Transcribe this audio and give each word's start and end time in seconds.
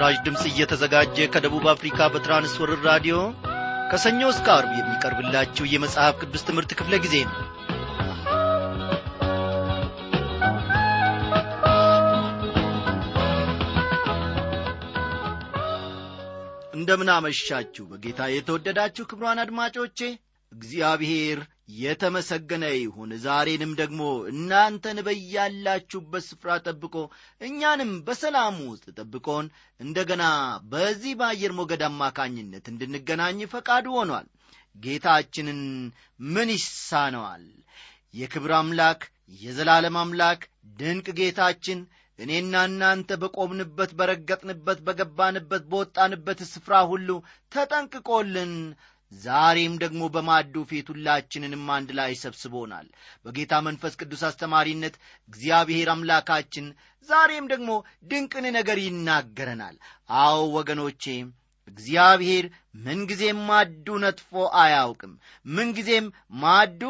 ይህ 0.00 0.06
ምስራች 0.06 0.20
ድምፅ 0.26 0.42
እየተዘጋጀ 0.48 1.16
ከደቡብ 1.32 1.64
አፍሪካ 1.72 1.98
በትራንስወርር 2.12 2.78
ራዲዮ 2.86 3.16
ከሰኞ 3.90 4.20
እስከ 4.32 4.46
አርብ 4.54 4.70
የሚቀርብላችሁ 4.76 5.64
የመጽሐፍ 5.68 6.14
ቅዱስ 6.20 6.42
ትምህርት 6.48 6.70
ክፍለ 6.78 6.94
ጊዜ 7.04 7.16
ነው። 7.24 7.36
እንደምን 16.76 17.10
አመሻችሁ። 17.16 17.84
በጌታ 17.92 18.30
የተወደዳችሁ 18.32 19.06
ክብሯን 19.10 19.42
አድማጮቼ 19.44 20.00
እግዚአብሔር 20.52 21.40
የተመሰገነ 21.78 22.64
ይሁን። 22.74 23.10
ዛሬንም 23.24 23.72
ደግሞ 23.80 24.00
እናንተን 24.32 24.98
በያላችሁበት 25.06 26.24
ስፍራ 26.28 26.56
ጠብቆ 26.66 26.94
እኛንም 27.40 27.92
በሰላም 28.06 28.58
ውስጥ 28.66 28.86
ጠብቆን 28.98 29.46
እንደገና 29.80 30.24
በዚህ 30.72 31.14
በአየር 31.20 31.54
ሞገድ 31.58 31.84
አማካኝነት 31.88 32.66
እንድንገናኝ 32.72 33.40
ፈቃዱ 33.54 33.86
ሆኗል። 33.98 34.28
ጌታችንን 34.76 35.60
ምን 36.30 36.50
ይሳነዋል? 36.54 37.44
የክብር 38.14 38.52
አምላክ 38.58 39.00
የዘላለም 39.40 39.96
አምላክ 40.00 40.40
ድንቅ 40.78 41.06
ጌታችን 41.18 41.80
እኔና 42.18 42.54
እናንተ 42.68 43.16
በቆምንበት 43.20 43.90
በረገጥንበት 43.98 44.78
በገባንበት 44.86 45.62
በወጣንበት 45.70 46.40
ስፍራ 46.50 46.80
ሁሉ 46.90 47.08
ተጠንቅቆልን 47.52 48.52
ዛሬም 49.12 49.74
ደግሞ 49.82 50.02
በማዱ 50.14 50.54
ፊት 50.70 50.88
ሁላችንንም 50.92 51.64
አንድ 51.76 51.90
ላይ 51.98 52.12
ሰብስቦናል። 52.20 52.86
በጌታ 53.24 53.52
መንፈስ 53.66 53.94
ቅዱስ 54.00 54.22
አስተማሪነት 54.28 54.94
እግዚአብሔር 55.28 55.88
አምላካችን 55.94 56.66
ዛሬም 57.08 57.46
ደግሞ 57.52 57.70
ድንቅን 58.04 58.46
ነገር 58.58 58.78
ይናገረናል። 58.84 59.76
አዎ 60.20 60.40
ወገኖቼ 60.56 61.04
እግዚአብሔር 61.68 62.44
ምንጊዜም 62.84 63.38
ማዱ 63.48 63.86
ነጥፎ 64.04 64.30
አያውቅም። 64.60 65.12
ምንጊዜም 65.46 66.06
ማዱ 66.42 66.82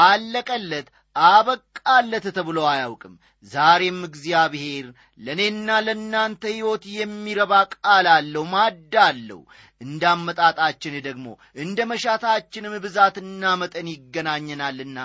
አለቀለት 0.00 0.88
አበቃለት 1.28 2.26
ተብሎ 2.36 2.58
አያውቅም። 2.68 3.14
ዛሬም 3.46 3.98
እግዚአብሔር 4.08 4.86
ለእኔና 5.20 5.68
ለእናንተ 5.86 6.42
ሕይወት 6.52 6.84
የሚረባ 6.94 7.52
ቃል 7.74 8.06
አለው 8.14 8.44
ማዳ 8.52 8.94
አለው። 9.06 9.40
እንዳመጣጣችን 9.80 10.94
ደግሞ 11.06 11.26
እንደ 11.62 11.86
መሻታችንም 11.90 12.74
ብዛትና 12.84 13.52
መጠን 13.60 13.88
ይገናኘናልና 13.92 14.98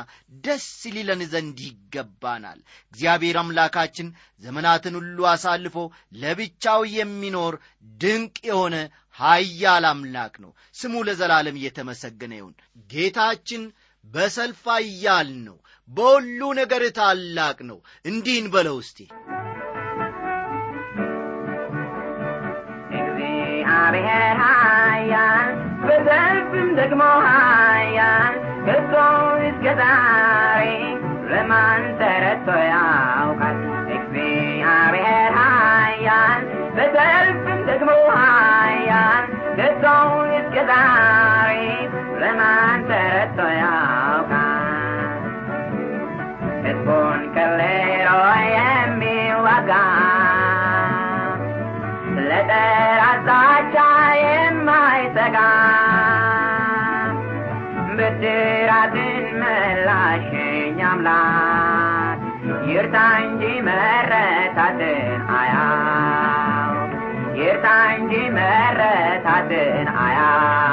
ደስ 0.45 0.65
ሊለን 0.95 1.21
ዘንድ 1.33 1.59
ይገባናል። 1.67 2.59
እግዚአብሔር 2.93 3.39
አምላካችን 3.41 4.09
ዘመናትን 4.43 4.97
ሁሉ 4.99 5.27
አሳልፎ 5.33 5.77
ለብቻው 6.21 6.83
የሚኖር 6.95 7.55
ድንቅ 7.97 8.37
የሆነ 8.49 8.75
ሀያል 9.17 9.85
አምላክ 9.89 10.33
ነው። 10.43 10.51
ስሙ 10.75 11.03
ለዘላለም 11.07 11.59
እየተመሰገነ 11.59 12.33
ይሁን። 12.39 12.55
ጌታችን 12.89 13.63
በሰልፍ 14.05 14.63
ኃያል 14.73 15.29
ነው 15.45 15.57
በሁሉ 15.89 16.41
ነገር 16.59 16.83
ታላቅ 16.97 17.57
ነው። 17.69 17.77
እንዲህን 18.05 18.47
በለው 18.53 18.77
እስቲ። 18.83 18.99
እግዚአብሔር 22.99 24.37
ኃያል 24.43 25.49
በሰልፍም 25.85 26.69
ደግሞ 26.79 27.01
ኃያል 27.27 28.35
ከቶ 28.67 28.93
እስከ 29.47 29.65
ዛሬ 29.81 30.67
ለማን 31.29 31.83
ተረድቶ 31.99 32.49
ያውቃል? 32.67 33.57
እግዚአብሔር 33.97 35.31
ኃያል 35.39 36.41
ብድራትን 58.15 59.25
መላሽኝ 59.41 60.77
አምላክ 60.89 62.19
ይርታ 62.69 62.95
እንጂ 63.23 63.43
መረታትን 63.67 65.01
አያው 65.37 66.71
ይርታ 67.39 67.67
እንጂ 67.95 68.13
መረታትን 68.37 69.87
አያው 70.05 70.64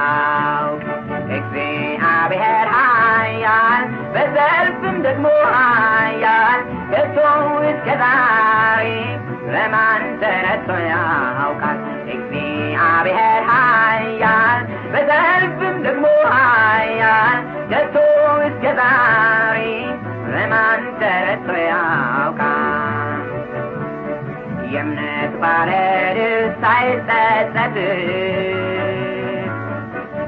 ባለድል 25.43 26.21
ሳይጸጸት። 26.63 27.77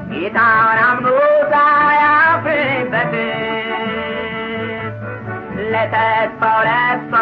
ጌታውን 0.09 0.79
አምኖ 0.85 1.07
ሳያፍርበት። 1.51 3.13
ለተስፋው 5.71 6.59
ለብሶ 6.67 7.13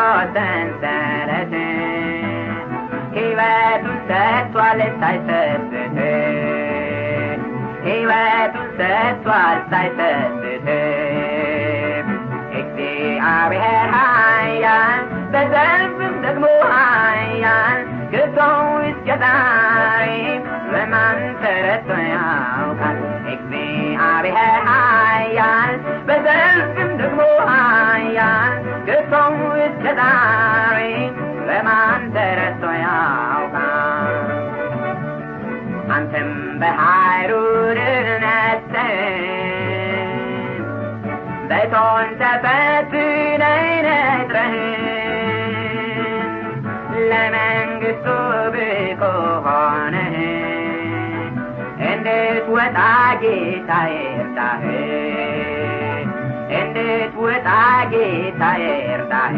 ግቶ 18.13 18.37
እስከ 18.87 19.07
ዛሬ 19.21 20.09
ለማን 20.73 21.19
ተረድቶ 21.41 21.89
ያውቃል 22.09 22.99
እግዚአብሔር 23.33 24.35
ኃያል 24.69 25.73
በሰልፍም 26.07 26.91
ደግሞ 27.01 27.19
ኃያል። 27.49 28.55
ግቶ 28.89 29.13
እስከ 29.65 29.85
ዛሬ 30.01 30.79
ለማን 31.49 32.03
ተረድቶ 32.15 32.63
ያውቃል 32.83 34.19
አንተም 35.95 36.29
በኃይሉ 36.61 37.31
ነስተህ 38.23 38.93
በቶን 41.49 42.07
ተፈትነህ 42.21 42.62
እንድትወጣ 52.65 52.79
ጌታ 53.21 53.71
ይርዳህ 53.91 54.61
እንድትወጣ 56.59 57.47
ጌታ 57.93 58.41
ይርዳህ 58.61 59.35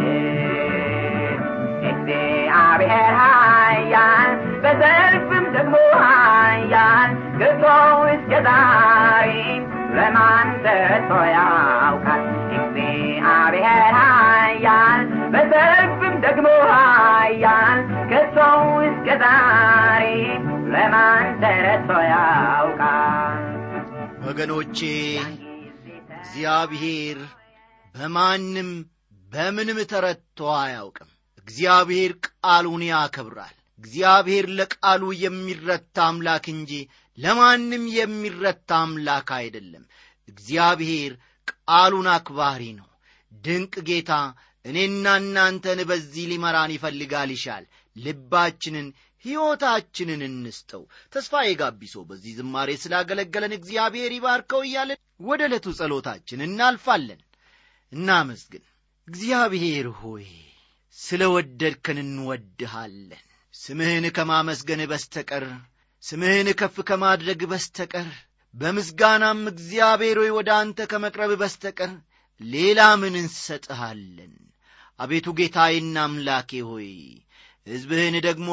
እግዚአብሔር 1.91 3.15
ኃያል 3.19 4.31
በሰልፍም 4.63 5.45
ደግሞ 5.55 5.75
ኃያል 6.03 7.09
ግቶ 7.41 7.63
እስከ 8.13 8.31
ዛሬ 8.47 9.31
ለማን 9.97 10.49
ተረድቶ 10.63 11.11
ያውቃል 11.33 12.24
ወገኖቼ 24.55 24.81
እግዚአብሔር 26.17 27.17
በማንም 27.95 28.69
በምንም 29.29 29.79
ተረድቶ 29.91 30.39
አያውቅም። 30.57 31.09
እግዚአብሔር 31.39 32.11
ቃሉን 32.27 32.83
ያከብራል። 32.87 33.55
እግዚአብሔር 33.79 34.45
ለቃሉ 34.59 35.03
የሚረታ 35.23 35.97
አምላክ 36.09 36.45
እንጂ 36.53 36.71
ለማንም 37.17 37.83
የሚረታ 37.97 38.69
አምላክ 38.83 39.29
አይደለም። 39.39 39.83
እግዚአብሔር 40.29 41.11
ቃሉን 41.51 42.07
አክባሪ 42.15 42.63
ነው። 42.79 42.89
ድንቅ 43.31 43.75
ጌታ 43.89 44.11
እኔና 44.65 45.15
እናንተን 45.21 45.81
በዚህ 45.89 46.27
ሊመራን 46.31 46.75
ይፈልጋል 46.75 47.31
ይሻል። 47.35 47.65
ልባችንን 47.95 48.87
ሕይወታችንን 49.25 50.21
እንስጠው። 50.27 50.83
ተስፋዬ 51.13 51.49
ጋቢሶ 51.61 52.03
በዚህ 52.09 52.33
ዝማሬ 52.39 52.69
ስላገለገለን 52.83 53.53
እግዚአብሔር 53.57 54.11
ይባርከው 54.15 54.61
እያለን 54.65 54.99
ወደ 55.23 55.41
ዕለቱ 55.49 55.67
ጸሎታችን 55.79 56.45
እናልፋለን። 56.47 57.21
እናመስግን። 57.91 58.63
እግዚአብሔር 59.07 59.87
ሆይ 59.99 60.27
ስለ 60.95 61.21
ወደድከን 61.33 61.97
እንወድሃለን። 62.03 63.23
ስምህን 63.53 64.05
ከማመስገን 64.15 64.81
በስተቀር 64.91 65.45
ስምህን 66.03 66.47
ከፍ 66.59 66.75
ከማድረግ 66.89 67.41
በስተቀር 67.51 68.09
በምስጋናም 68.55 69.39
እግዚአብሔር 69.51 70.17
ሆይ 70.21 70.31
ወደ 70.35 70.49
አንተ 70.57 70.79
ከመቅረብ 70.91 71.31
በስተቀር 71.41 71.91
ሌላ 72.41 72.81
ምን 73.01 73.15
እንሰጥሃለን። 73.21 74.33
አቤቱ 74.99 75.27
ጌታዬና 75.39 75.95
አምላኬ 76.05 76.59
ሆይ 76.67 76.89
ሕዝብህን 77.67 78.15
ደግሞ 78.25 78.49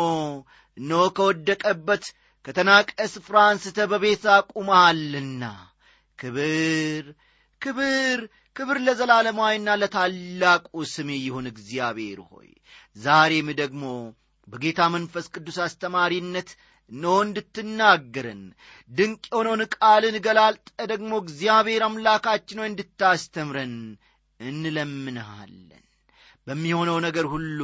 እነሆ 0.76 1.02
ከወደቀበት 1.16 2.04
ከተናቀ 2.44 2.90
ስፍራ 3.12 3.36
አንስተ 3.48 3.78
በቤት 3.90 4.24
አቁመሃልና። 4.34 5.42
ክብር 6.18 7.04
ክብር 7.60 8.20
ክብር 8.56 8.78
ለዘላለማዊና 8.86 9.68
ለታላቁ 9.80 10.64
ስም 10.92 11.08
ይሁን 11.18 11.46
እግዚአብሔር 11.52 12.18
ሆይ። 12.30 12.50
ዛሬም 12.96 13.48
ደግሞ 13.60 13.84
በጌታ 14.48 14.80
መንፈስ 14.94 15.26
ቅዱስ 15.34 15.58
አስተማሪነት 15.66 16.48
እነሆ 16.90 17.14
እንድትናገረን 17.24 18.42
ድንቅ 18.90 19.22
የሆነውን 19.30 19.62
ቃልን 19.76 20.16
ገላልጠ 20.26 20.66
ደግሞ 20.92 21.12
እግዚአብሔር 21.22 21.82
አምላካችን 21.86 22.60
ሆይ 22.62 22.70
እንድታስተምረን 22.70 23.74
እንለምንሃለን። 24.40 25.84
በሚሆነው 26.46 26.96
ነገር 27.06 27.26
ሁሉ 27.32 27.60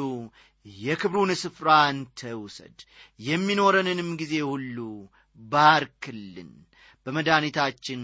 የክብሩን 0.67 1.31
ስፍራ 1.35 1.69
አንተ 1.87 2.31
ውሰድ። 2.41 2.79
የሚኖረንንም 3.21 4.11
ጊዜ 4.17 4.35
ሁሉ 4.45 4.79
ባርክልን። 5.41 6.51
በመድኃኒታችን 7.07 8.03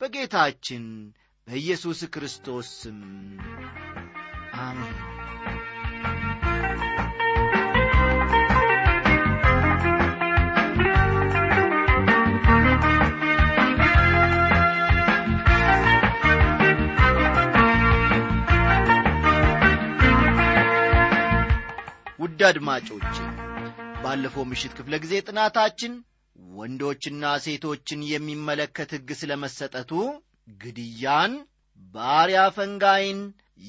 በጌታችን 0.00 0.84
በኢየሱስ 1.48 2.00
ክርስቶስ 2.14 2.68
ስም 2.80 3.00
አሜን 4.62 4.96
ውድ 22.42 22.48
አድማጮቼ 22.48 23.16
ባለፈው 24.02 24.44
ምሽት 24.50 24.72
ክፍለ 24.78 24.94
ጊዜ 25.02 25.12
ጥናታችን 25.26 25.92
ወንዶችና 26.56 27.24
ሴቶችን 27.44 28.00
የሚመለከት 28.06 28.90
ሕግ 28.96 29.10
ስለ 29.20 29.32
መሰጠቱ 29.42 29.90
ግድያን 30.58 31.32
ባሪያ 31.94 32.40
ፈንጋይን 32.56 33.20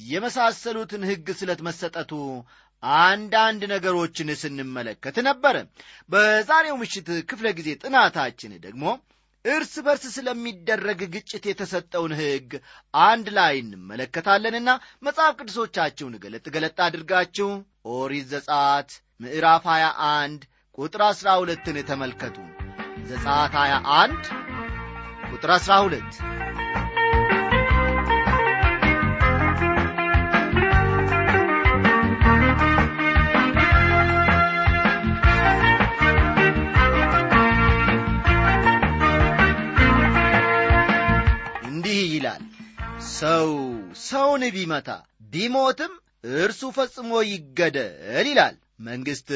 የመሳሰሉትን 0.05 1.05
ሕግ 1.09 1.29
ስለት 1.41 1.61
መሰጠቱ 1.67 2.11
አንዳንድ 3.03 3.63
ነገሮችን 3.73 4.31
ስንመለከት 4.41 5.19
ነበረ። 5.29 5.55
በዛሬው 6.09 6.79
ምሽት 6.81 7.09
ክፍለ 7.29 7.53
ጊዜ 7.59 7.69
ጥናታችን 7.83 8.55
ደግሞ 8.65 8.85
እርስ 9.45 9.73
በርስ 9.85 10.03
ስለሚደረግ 10.15 10.99
ግጭት 11.13 11.45
የተሰጠውን 11.49 12.13
ሕግ 12.19 12.51
አንድ 13.03 13.27
ላይ 13.37 13.55
እንመለከታለንና 13.63 14.69
መጽሐፍ 15.03 15.33
ቅዱሶቻችሁን 15.39 16.15
ገለጥ 16.23 16.45
ገለጥ 16.55 16.77
አድርጋችሁ 16.85 17.49
ኦሪት 17.95 18.27
ዘጻት 18.33 18.91
ምዕራፍ 19.19 19.65
21 19.73 20.47
ቁጥር 20.77 21.03
12ን 21.09 21.79
ተመልከቱ። 21.89 22.37
ዘጻት 23.09 23.55
21 23.59 24.31
ቁጥር 25.31 25.51
12 25.57 26.23
ሰው 43.15 43.47
ሰውን 44.03 44.43
ቢመታ 44.55 44.89
ቢሞትም 45.33 45.93
እርሱ 46.37 46.61
ፈጽሞ 46.75 47.11
ይገደል 47.29 48.27
ይላል። 48.29 48.55
መንግሥት 48.85 49.29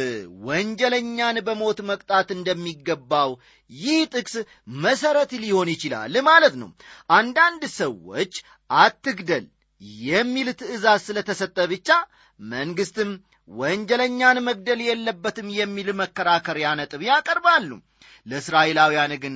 ወንጀለኛን 0.47 1.37
በሞት 1.47 1.79
መቅጣት 1.89 2.29
እንደሚገባው 2.35 3.31
ይህ 3.69 3.99
ጥቅስ 4.13 4.35
መሠረት 4.83 5.31
ሊሆን 5.43 5.69
ይችላል 5.73 6.15
ማለት 6.29 6.55
ነው። 6.61 6.69
አንዳንድ 7.17 7.63
ሰዎች 7.77 8.33
አትግደል 8.69 9.45
የሚል 10.05 10.47
ትእዛዝ 10.59 11.01
ስለተሰጠ 11.07 11.57
ብቻ 11.73 11.89
መንግሥትም 12.39 13.11
ወንጀለኛን 13.49 14.37
መግደል 14.47 14.79
የለበትም 14.85 15.47
የሚል 15.57 15.89
መከራከሪያ 16.01 16.69
ነጥብ 16.79 17.01
ያቀርባሉ። 17.09 17.69
ለእስራኤላውያን 18.25 19.13
ግን 19.23 19.35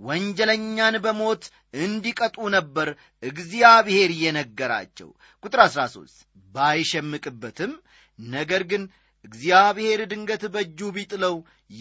ወንጀለኛን 0.00 0.96
በሞት 1.04 1.42
እንዲቀጡ 1.82 2.36
ነበር 2.56 2.88
እግዚአብሔር 3.22 4.10
የነገራቸው። 4.22 5.08
ቁጥር 5.44 5.60
13 5.66 6.16
ባይሸምቅበትም 6.52 7.72
ነገር 8.18 8.62
ግን 8.72 8.82
እግዚአብሔር 9.24 10.00
ድንገት 10.12 10.44
በእጁ 10.54 10.90
ቢጥለው 10.96 11.34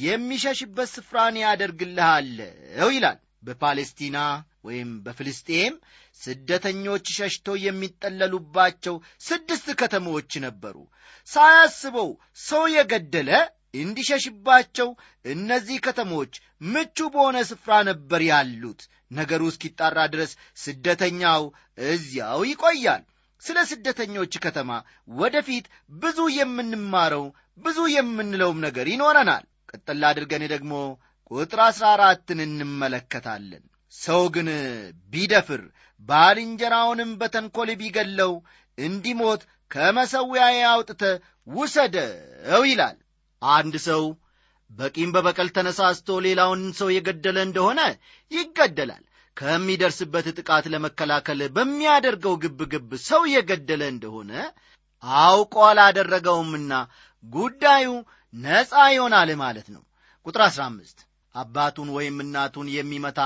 የሚሸሽበት 0.03 0.89
ስፍራን 0.93 1.35
ያደርግልሃለው 1.43 2.89
ይላል 2.95 3.19
በፓሌስቲና 3.43 4.17
ወይም 4.63 4.89
በፍልስጤም 5.05 5.73
ስደተኞች 6.21 7.05
ሸሽተው 7.17 7.55
የሚጠለሉባቸው 7.63 8.95
ስድስት 9.21 9.67
ከተሞች 9.81 10.31
ነበሩ። 10.45 10.75
ሳያስበው 11.27 12.09
ሰው 12.43 12.63
የገደለ 12.75 13.31
እንዲሸሽባቸው 13.81 14.89
እነዚህ 15.25 15.77
ከተሞች 15.85 16.33
ምቹ 16.67 16.97
በሆነ 17.13 17.37
ስፍራ 17.49 17.73
ነበር 17.89 18.21
ያሉት። 18.29 18.81
ነገሩ 19.11 19.41
እስኪጣራ 19.51 19.99
ድረስ 20.13 20.31
ስደተኛው 20.57 21.43
እዚያው 21.87 22.41
ይቆያል። 22.49 23.03
ስለ 23.41 23.59
ስደተኞች 23.69 24.33
ከተማ 24.43 24.71
ወደፊት 25.17 25.65
ብዙ 26.01 26.19
የምንማረው 26.35 27.25
ብዙ 27.65 27.79
የምንለውም 27.93 28.59
ነገር 28.65 28.87
ይኖረናል። 28.93 29.43
ቀጠላ 29.71 30.03
አድርገን 30.11 30.43
ደግሞ 30.53 30.73
ቁጥር 31.31 31.59
አሥራ 31.65 31.85
አራትን 31.95 32.39
እንመለከታለን። 32.45 33.63
ሰው 33.93 34.21
ግን 34.35 34.47
ቢደፍር 35.13 35.61
ባልንጀራውንም 36.09 37.11
በተንኰል 37.21 37.69
ቢገለው 37.81 38.31
እንዲሞት 38.77 39.41
ከመሠዊያዬ 39.71 40.57
አውጥተ 40.71 41.03
ውሰደው 41.47 42.63
ይላል። 42.69 42.97
አንድ 43.41 43.75
ሰው 43.87 44.03
በቂም 44.71 45.09
በበቀል 45.15 45.49
ተነሳስቶ 45.55 46.17
ሌላውን 46.25 46.61
ሰው 46.79 46.89
የገደለ 46.95 47.37
እንደሆነ 47.47 47.79
ይገደላል። 48.31 49.03
ከሚደርስበት 49.37 50.25
ጥቃት 50.37 50.65
ለመከላከል 50.73 51.41
በሚያደርገው 51.55 52.33
ግብግብ 52.43 52.89
ሰው 53.05 53.21
የገደለ 53.33 53.81
እንደሆነ 53.93 54.31
አውቆ 55.23 55.55
አላደረገውምና 55.69 56.73
ጉዳዩ 57.25 57.87
ነፃ 58.33 58.71
ይሆናል 58.95 59.31
ማለት 59.43 59.69
ነው። 59.75 59.83
ቁጥር 60.25 60.41
15 60.47 60.99
አባቱን 61.35 61.89
ወይም 61.97 62.17
እናቱን 62.23 62.67
የሚመታ 62.75 63.19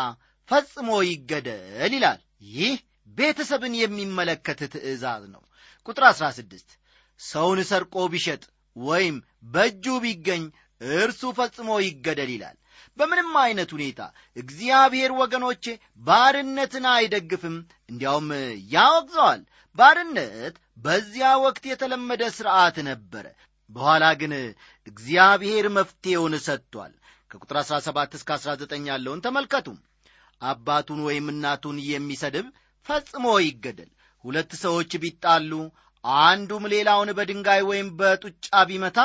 ፈጽሞ 0.49 0.89
ይገደል 1.07 1.93
ይላል። 1.95 2.19
ይህ 2.55 2.75
ቤተሰብን 3.17 3.73
የሚመለከት 3.79 4.59
ትእዛዝ 4.73 5.23
ነው። 5.33 5.43
ቁጥር 5.85 6.03
16 6.11 6.75
ሰውን 7.19 7.59
ሰርቆ 7.69 7.95
ቢሸጥ 8.13 8.43
ወይም 8.75 9.17
በእጁ 9.53 9.85
ቢገኝ 10.03 10.43
እርሱ 10.99 11.21
ፈጽሞ 11.37 11.69
ይገደል 11.85 12.31
ይላል። 12.35 12.57
በምንም 12.97 13.31
አይነት 13.43 13.69
ሁኔታ 13.75 14.01
እግዚአብሔር 14.37 15.11
ወገኖቼ 15.21 15.65
ባርነትን 16.01 16.85
አይደግፍም 16.93 17.55
እንዲያውም 17.89 18.29
ያወግዘዋል። 18.73 19.41
ባርነት 19.77 20.55
በዚያ 20.77 21.29
ወቅት 21.45 21.63
የተለመደ 21.71 22.23
ሥርዓት 22.37 22.77
ነበረ። 22.89 23.25
በኋላ 23.69 24.05
ግን 24.21 24.33
እግዚአብሔር 24.87 25.65
መፍትሔውን 25.77 26.35
ሰጥቷል 26.47 26.93
ከቁጥር 27.35 27.57
17 27.63 28.15
እስከ 28.17 28.29
19 28.37 28.87
ያለውን 28.89 29.23
ተመልከቱ። 29.25 29.67
አባቱን 30.41 30.99
ወይም 31.07 31.27
እናቱን 31.33 31.77
የሚሰድብ 31.89 32.45
ፈጽሞ 32.85 33.25
ይገደል። 33.43 33.91
ሁለት 34.23 34.51
ሰዎች 34.63 34.91
ቢጣሉ 35.03 35.51
አንዱም 36.23 36.63
ሌላውን 36.73 37.09
በድንጋይ 37.17 37.61
ወይም 37.69 37.87
በጡጫ 37.99 38.47
ቢመታ 38.69 38.99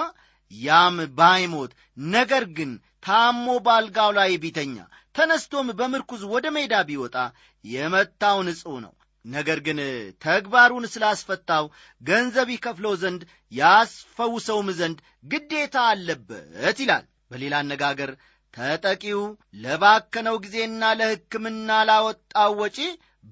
ያም 0.51 0.97
ባይሞት 1.19 1.73
ነገር 2.13 2.45
ግን 2.57 2.71
ታሞ 3.05 3.47
ባልጋው 3.67 4.11
ላይ 4.19 4.33
ቢተኛ 4.43 4.77
ተነስቶም 5.15 5.69
በምርኩዝ 5.79 6.23
ወደ 6.33 6.47
ሜዳ 6.57 6.75
ቢወጣ 6.89 7.17
የመታው 7.65 8.39
ንጹሕ 8.49 8.77
ነው። 8.85 8.93
ነገር 9.25 9.59
ግን 9.67 9.79
ተግባሩን 10.23 10.85
ስላስፈታው 10.93 11.65
ገንዘብ 12.03 12.49
ይከፍለው 12.55 12.95
ዘንድ 13.03 13.23
ያስፈውሰውም 13.53 14.69
ዘንድ 14.79 14.99
ግዴታ 15.25 15.77
አለበት 15.91 16.79
ይላል 16.85 17.05
በሌላ 17.31 17.55
አነጋገር 17.63 18.11
ተጠቂው 18.55 19.21
ለባከነው 19.57 20.37
ጊዜና 20.45 20.85
ለሕክምና 21.01 21.71
ላወጣው 21.89 22.53
ወጪ 22.63 22.79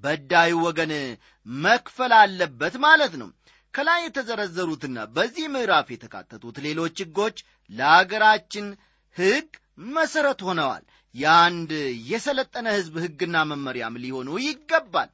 በዳዩ 0.02 0.52
ወገን 0.66 0.92
መክፈል 1.46 2.12
አለበት 2.18 2.74
ማለት 2.84 3.14
ነው። 3.22 3.28
ከላይ 3.74 4.00
የተዘረዘሩትና 4.04 4.98
በዚህ 5.16 5.46
ምዕራፍ 5.54 5.88
የተካተቱት 5.92 6.56
ሌሎች 6.66 6.96
ሕጎች 7.02 7.36
ለአገራችን 7.70 8.66
ሕግ 9.16 9.48
መሠረት 9.94 10.40
ሆነዋል። 10.48 10.84
የአንድ 11.14 11.70
የሰለጠነ 12.08 12.66
ሕዝብ 12.76 12.94
ሕግና 13.04 13.36
መመሪያም 13.50 14.00
ሊሆኑ 14.02 14.30
ይገባል። 14.46 15.10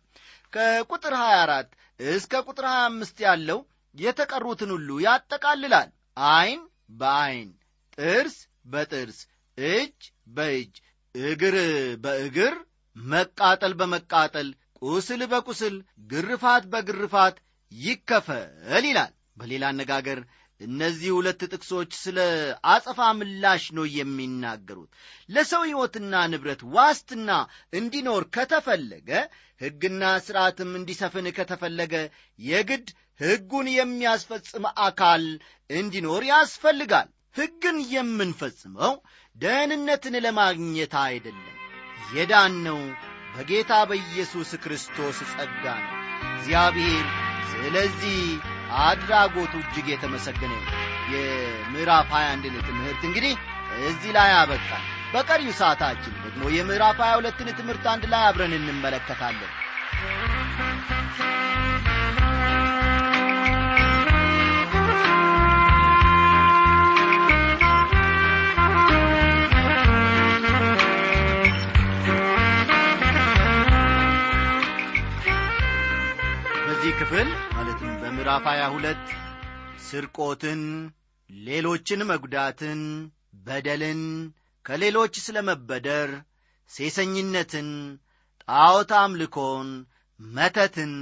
ከቁጥር 0.52 1.14
24 1.20 1.70
እስከ 2.00 2.42
ቁጥር 2.46 2.66
25 2.72 3.22
ያለው 3.26 3.58
የተቀሩትን 3.94 4.70
ሁሉ 4.76 4.90
ያጠቃልላል። 5.06 5.88
ዐይን 6.30 6.62
በዐይን 7.00 7.50
ጥርስ 7.98 8.36
በጥርስ 8.64 9.18
እጅ 9.58 9.98
በእጅ 10.36 10.74
እግር 11.14 11.56
በእግር 12.04 12.54
መቃጠል 12.96 13.72
በመቃጠል 13.80 14.48
ቁስል 14.82 15.22
በቁስል 15.32 15.74
ግርፋት 16.10 16.64
በግርፋት 16.72 17.36
ይከፈል 17.72 18.84
ይላል። 18.88 19.12
በሌላ 19.36 19.64
አነጋገር 19.72 20.18
እነዚህ 20.60 21.10
ሁለት 21.14 21.40
ጥቅሶች 21.52 21.92
ስለ 22.02 22.18
አጸፋ 22.72 23.06
ምላሽ 23.18 23.64
ነው 23.76 23.86
የሚናገሩት። 23.96 24.90
ለሰው 25.28 25.62
ሕይወትና 25.66 26.14
ንብረት 26.32 26.62
ዋስትና 26.76 27.30
እንዲኖር 27.78 28.24
ከተፈለገ 28.36 29.10
ሕግና 29.60 30.04
ሥርዓትም 30.26 30.70
እንዲሰፍን 30.78 31.26
ከተፈለገ 31.38 31.94
የግድ 32.38 32.86
ሕጉን 33.20 33.66
የሚያስፈጽም 33.74 34.64
አካል 34.84 35.24
እንዲኖር 35.70 36.22
ያስፈልጋል 36.30 37.08
ሕግን 37.36 37.76
የምንፈጽመው 37.92 38.92
ደህንነትን 39.36 40.16
ለማግኘት 40.24 40.94
አይደለም። 41.02 41.50
የዳነው 42.16 42.80
በጌታ 43.34 43.72
በኢየሱስ 43.90 44.50
ክርስቶስ 44.64 45.18
ጸጋ 45.32 45.64
ነው። 45.84 45.94
እግዚአብሔር 46.30 47.06
ስለዚህ 47.52 48.18
አድራጎቱ 48.84 49.54
እጅግ 49.62 49.86
የተመሰገነ 49.92 50.52
ነው 50.60 50.70
የምዕራፍ 51.14 52.10
21ን 52.16 52.56
ትምህርት 52.68 53.02
እንግዲህ 53.08 53.34
እዚህ 53.84 54.10
ላይ 54.16 54.30
አበቃል 54.38 54.84
በቀሪው 55.14 55.52
ሰዓታችን 55.60 56.14
ደግሞ 56.24 56.42
የምዕራፍ 56.54 56.98
22ን 57.06 57.50
ትምህርት 57.58 57.84
አንድ 57.92 58.04
ላይ 58.12 58.22
አብረን 58.28 58.54
እንመለከታለን 58.58 59.52
ክፍል 76.98 77.28
ማለትም 77.54 77.92
በምዕራፍ 78.00 78.44
22 78.50 79.12
ስርቆትን 79.86 80.60
ሌሎችን 81.30 82.00
መጉዳትን 82.10 82.80
በደልን 83.46 84.02
ከሌሎች 84.64 85.14
ስለ 85.24 85.38
መበደር 85.48 86.10
ሴሰኝነትን 86.70 87.68
ጣዖት 88.48 88.92
አምልኮን 89.00 89.68
መተትን 90.20 90.92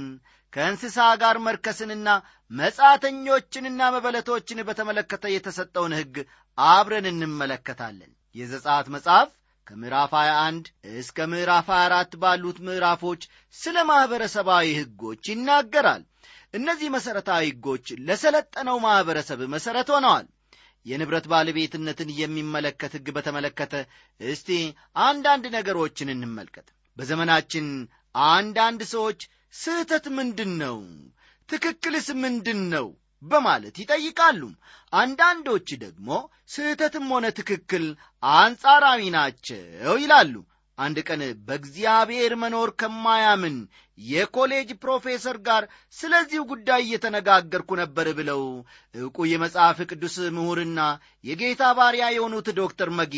ከእንስሳ 0.53 0.97
ጋር 1.21 1.37
መርከስንና 1.45 2.09
መጻተኞችንና 2.51 3.81
መበለቶችን 3.95 4.65
በተመለከተ 4.67 5.31
የተሰጠውን 5.33 5.95
ሕግ 5.99 6.15
አብረን 6.57 7.07
እንመለከታለን። 7.11 8.11
የዘጻት 8.35 8.87
መጽሐፍ 8.95 9.29
ከምዕራፍ 9.67 10.11
21 10.17 10.69
እስከ 10.93 11.27
ምዕራፍ 11.31 11.67
24 11.73 12.17
ባሉት 12.21 12.57
ምዕራፎች 12.67 13.21
ስለ 13.55 13.77
ማኅበረሰባዊ 13.89 14.65
ሕጎች 14.79 15.23
ይናገራል። 15.31 16.03
እነዚህ 16.53 16.87
መሠረታዊ 16.95 17.43
ሕጎች 17.49 17.85
ለሰለጠነው 18.07 18.77
ማኅበረሰብ 18.85 19.39
መሠረት 19.53 19.89
ሆነዋል። 19.95 20.25
የንብረት 20.85 21.25
ባለቤትነትን 21.31 22.09
የሚመለከት 22.17 22.93
ሕግ 22.97 23.07
በተመለከተ 23.17 23.73
እስቲ 24.19 24.49
አንዳንድ 25.03 25.45
ነገሮችን 25.55 26.13
እንመልከት። 26.15 26.67
በዘመናችን 26.97 27.67
አንዳንድ 28.31 28.81
ሰዎች 28.93 29.21
ስህተት 29.53 30.05
ምንድን 30.17 30.51
ነው? 30.63 30.77
ትክክልስ 31.49 32.07
ምንድን 32.23 32.61
ነው 32.73 32.87
በማለት 33.23 33.75
ይጠይቃሉ። 33.81 34.41
አንዳንዶች 34.93 35.69
ደግሞ 35.83 36.09
ስህተትም 36.53 37.05
ሆነ 37.13 37.25
ትክክል 37.37 37.85
አንጻራዊ 38.23 39.01
ናቸው 39.15 39.95
ይላሉ። 40.01 40.33
አንድ 40.77 40.97
ቀን 41.07 41.21
በእግዚአብሔር 41.47 42.33
መኖር 42.43 42.69
ከማያምን 42.79 43.57
የኮሌጅ 43.97 44.69
ፕሮፌሰር 44.83 45.37
ጋር 45.47 45.63
ስለዚሁ 45.93 46.41
ጉዳይ 46.51 46.81
እየተነጋገርኩ 46.85 47.69
ነበር 47.81 48.07
ብለው 48.19 48.41
ዕውቁ 48.95 49.17
የመጽሐፍ 49.31 49.79
ቅዱስ 49.91 50.15
ምሁርና 50.37 50.79
የጌታ 51.23 51.63
ባሪያ 51.79 52.05
የሆኑት 52.13 52.49
ዶክተር 52.59 52.91
መጊ 52.99 53.15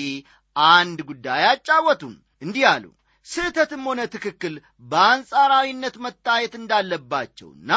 አንድ 0.55 0.99
ጉዳይ 1.09 1.43
አጫወቱን። 1.51 2.13
እንዲህ 2.41 2.65
አሉ 2.73 2.83
ስህተትም 3.27 3.83
ሆነ 3.89 4.01
ትክክል 4.13 4.55
በአንጻራዊነት 4.91 5.95
መታየት 6.05 6.53
እንዳለባቸውና 6.59 7.71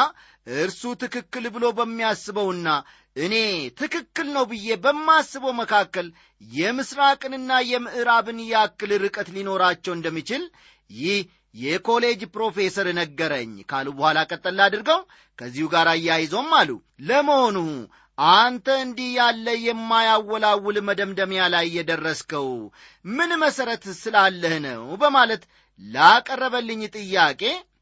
እርሱ 0.57 0.91
ትክክል 1.03 1.45
ብሎ 1.55 1.65
በሚያስበውና 1.77 2.67
እኔ 3.15 3.35
ትክክል 3.79 4.27
ነው 4.35 4.43
ብዬ 4.51 4.75
በማስበው 4.83 5.53
መካከል 5.59 6.07
የምስራቅንና 6.41 7.51
የምዕራብን 7.69 8.39
ያክል 8.51 8.91
ርቀት 9.03 9.29
ሊኖራቸው 9.35 9.93
እንደሚችል 9.95 10.43
ይህ 10.97 11.19
የኮሌጅ 11.55 12.21
ፕሮፌሰር 12.33 12.87
ነገረኝ 12.99 13.53
ካሉ 13.69 13.87
በኋላ 13.97 14.19
ቀጠል 14.31 14.59
አድርገው 14.65 14.99
ከዚሁ 15.39 15.65
ጋር 15.73 15.87
አያይዞም 15.93 16.51
አሉ። 16.59 16.71
ለመሆኑ 17.09 17.57
አንተ 18.29 18.67
እንዲህ 18.83 19.09
ያለ 19.17 19.47
የማያወላውል 19.59 20.77
መደምደሚያ 20.87 21.41
ላይ 21.53 21.67
የደረስከው 21.75 22.47
ምን 23.09 23.31
መሠረት 23.43 23.83
ስላለህ 23.99 24.55
ነው? 24.65 24.81
በማለት 25.01 25.43
ላቀረበልኝ 25.79 26.81
ጥያቄ 26.95 27.41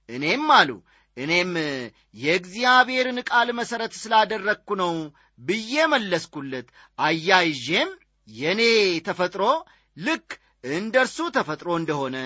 እኔም 0.09 0.45
አሉ 0.57 0.69
እኔም 1.17 1.53
የእግዚአብሔርን 2.15 3.19
ቃል 3.29 3.49
መሠረት 3.59 3.93
ስላደረግኩ 4.01 4.69
ነው 4.81 4.93
ብዬ 5.39 5.85
መለስኩለት። 5.93 6.67
አያይዤም 6.99 7.89
የእኔ 8.27 8.61
ተፈጥሮ 9.07 9.43
ልክ 9.97 10.29
እንደ 10.73 10.95
እርሱ 11.03 11.17
ተፈጥሮ 11.35 11.69
እንደሆነ 11.79 12.17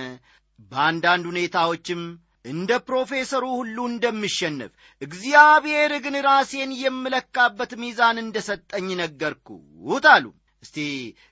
በአንዳንድ 0.72 1.24
ሁኔታዎችም 1.32 2.01
እንደ 2.45 2.71
ፕሮፌሰሩ 2.86 3.43
ሁሉ 3.57 3.77
እንደምሸነፍ 3.89 4.71
እግዚአብሔር 5.01 5.91
ግን 6.05 6.15
ራሴን 6.27 6.71
የምለካበት 6.81 7.71
ሚዛን 7.81 8.17
እንደ 8.24 8.38
ሰጠኝ 8.48 8.88
ነገርኩት 9.01 10.05
አሉ። 10.13 10.25
እስቲ 10.63 10.77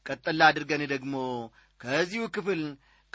ቀጠላ 0.05 0.41
አድርገን 0.49 0.83
ደግሞ 0.93 1.15
ከዚሁ 1.79 2.23
ክፍል 2.35 2.61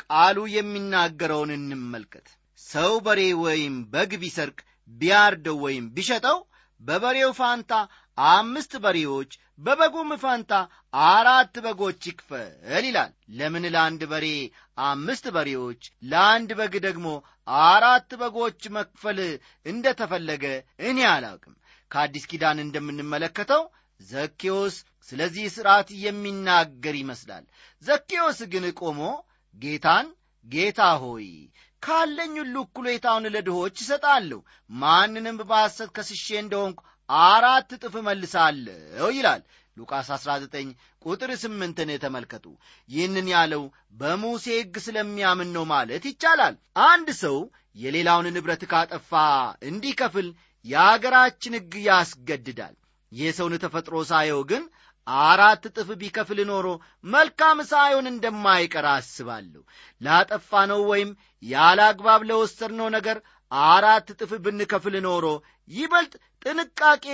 ቃሉ 0.02 0.38
የሚናገረውን 0.54 1.50
እንመልከት። 1.56 2.26
ሰው 2.62 2.92
በሬ 3.06 3.20
ወይም 3.44 3.74
በግ 3.92 4.12
ቢሰርቅ 4.22 4.58
ቢያርደው 4.92 5.58
ወይም 5.64 5.84
ቢሸጠው 5.96 6.38
በበሬው 6.80 7.30
ፋንታ 7.38 7.72
አምስት 8.18 8.73
በሬዎች 8.83 9.30
በበጉም 9.59 10.11
ፋንታ 10.23 10.52
አራት 11.09 11.54
በጎች 11.64 12.00
ይክፈል 12.09 12.50
ይላል። 12.83 13.11
ለምን 13.38 13.64
ለአንድ 13.75 14.02
በሬ 14.12 14.26
አምስት 14.85 15.26
በሬዎች 15.37 15.80
ለአንድ 16.04 16.50
በግ 16.59 16.75
ደግሞ 16.87 17.06
አራት 17.64 18.11
በጎች 18.21 18.62
መክፈል 18.76 19.18
እንደ 19.66 19.94
ተፈለገ 20.00 20.44
እኔ 20.88 20.99
አላውቅም። 21.11 21.54
ከአዲስ 21.90 22.25
ኪዳን 22.30 22.59
እንደምንመለከተው 22.62 23.62
ዘኬዎስ 24.00 24.76
ስለዚህ 25.09 25.47
ሥርዓት 25.54 25.88
የሚናገር 26.04 26.94
ይመስላል። 27.00 27.44
ዘኬዎስ 27.83 28.38
ግን 28.52 28.64
ቆሞ 28.80 29.00
ጌታን 29.54 30.06
ጌታ 30.47 30.80
ሆይ 31.02 31.26
ካለኝ 31.83 32.35
ሁሉ 32.40 32.56
እኩሌታውን 32.64 33.25
ለድሆች 33.35 33.76
እሰጣለሁ። 33.83 34.38
ማንንም 34.71 35.37
በሐሰት 35.42 35.90
ከስሼ 35.97 36.26
እንደሆንኩ 36.38 36.80
አራት 37.08 37.70
እጥፍ 37.76 37.94
መልሳለሁ 38.06 39.08
ይላል። 39.11 39.42
ሉቃስ 39.76 40.08
19 40.16 40.68
ቁጥር 41.04 41.30
ስምንትን 41.40 41.90
ተመልከቱ። 42.02 42.44
ይህንን 42.88 43.26
ያለው 43.32 43.62
በሙሴ 44.00 44.44
ሕግ 44.58 44.76
ስለሚያምን 44.84 45.50
ነው 45.56 45.64
ማለት 45.73 46.04
ይቻላል። 46.11 46.54
አንድ 46.87 47.08
ሰው 47.23 47.37
የሌላውን 47.76 48.28
ንብረት 48.34 48.62
ካጠፋ 48.73 49.12
እንዲከፍል 49.68 50.28
የአገራችን 50.64 51.56
ሕግ 51.58 51.75
ያስገድዳል። 51.88 52.75
የሰውን 53.12 53.54
ተፈጥሮ 53.64 53.96
ሳየው 54.11 54.40
ግን 54.50 54.62
አራት 55.06 55.62
እጥፍ 55.68 55.88
ቢከፍል 56.00 56.38
ኖሮ 56.50 56.66
መልካም 57.06 57.58
ሳይሆን 57.70 58.06
እንደማይቀር 58.11 58.87
አስባለሁ። 58.92 59.62
ላጠፋነው 60.00 60.80
ወይም 60.90 61.11
ያለ 61.42 61.80
አግባብ 61.88 62.23
ለወሰድነው 62.28 62.88
ነገር 62.96 63.18
አራት 63.52 64.06
እጥፍ 64.12 64.30
ብንከፍል 64.44 64.94
ኖሮ 65.06 65.26
ይበልጥ 65.70 66.14
ጥንቃቄ 66.42 67.06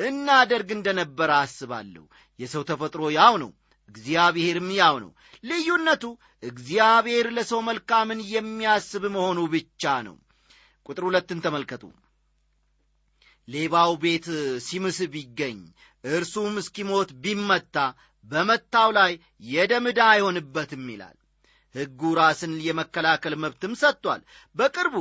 እናደርግ 0.00 0.68
እንደነበረ 0.76 1.30
አስባለሁ። 1.42 2.04
የሰው 2.40 2.62
ተፈጥሮ 2.70 3.02
ያው 3.16 3.34
ነው 3.42 3.50
እግዚአብሔርም 3.88 4.68
ያው 4.78 4.96
ነው። 5.04 5.10
ልዩነቱ 5.44 6.04
እግዚአብሔር 6.42 7.26
ለሰው 7.36 7.60
መልካምን 7.68 8.20
የሚያስብ 8.32 9.04
መሆኑ 9.16 9.38
ብቻ 9.54 9.92
ነው። 10.08 10.16
ቁጥር 10.86 11.04
ሁለትን 11.08 11.38
ተመልከቱ። 11.44 11.84
ሌባው 13.48 13.92
ቤት 14.02 14.26
ሲምስ 14.66 14.98
ቢገኝ 15.12 15.58
እርሱም 16.04 16.54
እስኪሞት 16.62 17.10
ቢመታ 17.22 17.76
በመታው 18.24 18.90
ላይ 18.96 19.12
የደም 19.50 19.84
ዕዳ 19.90 20.00
አይሆንበትም 20.12 20.84
ይላል። 20.92 21.16
ሕጉ 21.74 22.10
ራስን 22.18 22.52
የመከላከል 22.66 23.34
መብትም 23.42 23.72
ሰጥቷል። 23.80 24.22
በቅርቡ 24.54 24.96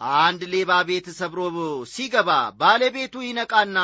አንድ 0.00 0.40
ሌባ 0.52 0.72
ቤት 0.88 1.06
ሰብሮ 1.18 1.40
ሲገባ 1.92 2.30
ባለቤቱ 2.60 3.14
ይነቃና 3.24 3.78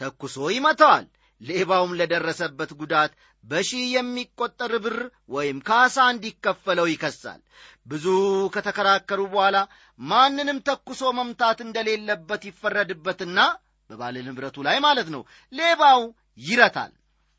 ተኩሶ 0.00 0.36
ይመታዋል። 0.56 1.06
ሌባውም 1.40 1.92
ለደረሰበት 1.98 2.70
ጉዳት 2.80 3.12
በሺህ 3.44 3.84
የሚቆጠር 3.94 4.72
ብር 4.84 4.96
ወይም 5.30 5.58
ካሳ 5.68 5.96
እንዲከፈለው 6.12 6.86
ይከሳል። 6.92 7.40
ብዙ 7.86 8.06
ከተከራከሩ 8.54 9.20
በኋላ 9.32 9.56
ማንንም 10.00 10.58
ተኩሶ 10.68 11.02
መምታት 11.18 11.58
እንደሌለበት 11.66 12.42
ይፈረድበትና 12.48 13.38
በባለ 13.90 14.16
ንብረቱ 14.26 14.56
ላይ 14.66 14.78
ማለት 14.86 15.08
ነው 15.14 15.22
ሌባው 15.52 16.00
ይረታል። 16.40 16.92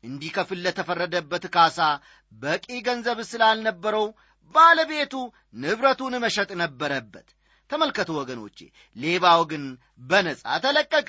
እንዲከፍል 0.04 0.58
ለተፈረደበት 0.64 1.44
ካሳ 1.54 1.78
በቂ 2.32 2.66
ገንዘብ 2.86 3.18
ስላልነበረው 3.30 4.06
ባለቤቱ 4.54 5.14
ንብረቱን 5.62 6.14
መሸጥ 6.24 6.50
ነበረበት 6.62 7.28
ተመልከቱ 7.70 8.10
ወገኖቼ 8.18 8.58
ሌባው 8.96 9.42
ግን 9.50 9.64
በነጻ 10.10 10.44
ተለቀቀ። 10.64 11.08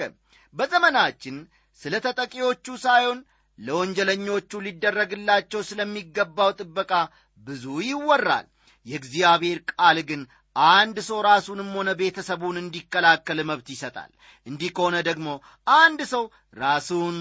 በዘመናችን 0.55 1.35
ስለ 1.81 1.93
ተጠቂዎቹ 2.05 2.65
ሳይሆን 2.83 3.19
ለወንጀለኞቹ 3.59 4.51
ሊደረግላቸው 4.65 5.61
ስለሚገባው 5.69 6.51
ጥበቃ 6.59 6.91
ብዙ 7.47 7.63
ይወራል። 7.87 8.47
የእግዚአብሔር 8.85 9.59
ቃል 9.71 9.97
ግን 10.09 10.21
አንድ 10.55 10.97
ሰው 11.07 11.19
ራሱንም 11.27 11.69
ሆነ 11.75 11.89
ቤተሰቡን 11.99 12.55
እንዲከላከል 12.61 13.39
መብት 13.49 13.67
ይሰጣል። 13.73 14.11
እንዲህ 14.47 14.71
ከሆነ 14.77 14.95
ደግሞ 15.09 15.27
አንድ 15.77 16.01
ሰው 16.13 16.23
ራሱን 16.59 17.17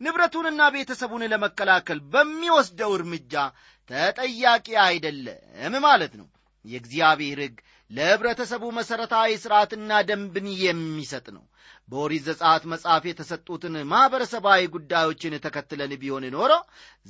ንብረቱንና 0.00 0.60
ቤተሰቡን 0.74 1.22
ለመከላከል 1.32 1.98
በሚወስደው 2.12 2.92
እርምጃ 2.98 3.34
ተጠያቂ 3.90 4.66
አይደለም 4.84 5.74
ማለት 5.84 6.12
ነው። 6.20 6.28
የእግዚአብሔር 6.64 7.38
ሕግ 7.44 7.56
ለኅብረተሰቡ 7.90 8.64
መሠረታዊ 8.78 9.30
ሥርዓትና 9.36 9.92
ደንብን 10.08 10.46
የሚሰጥ 10.62 11.26
ነው 11.36 11.44
በኦሪት 11.92 12.22
ዘጸአት 12.26 12.64
መጽሐፍ 12.72 13.04
የተሰጡትን 13.08 13.74
ማኅበረሰባዊ 13.90 14.60
ጉዳዮችን 14.74 15.34
ተከትለን 15.44 15.92
ቢሆን 16.02 16.24
ኖሮ 16.34 16.52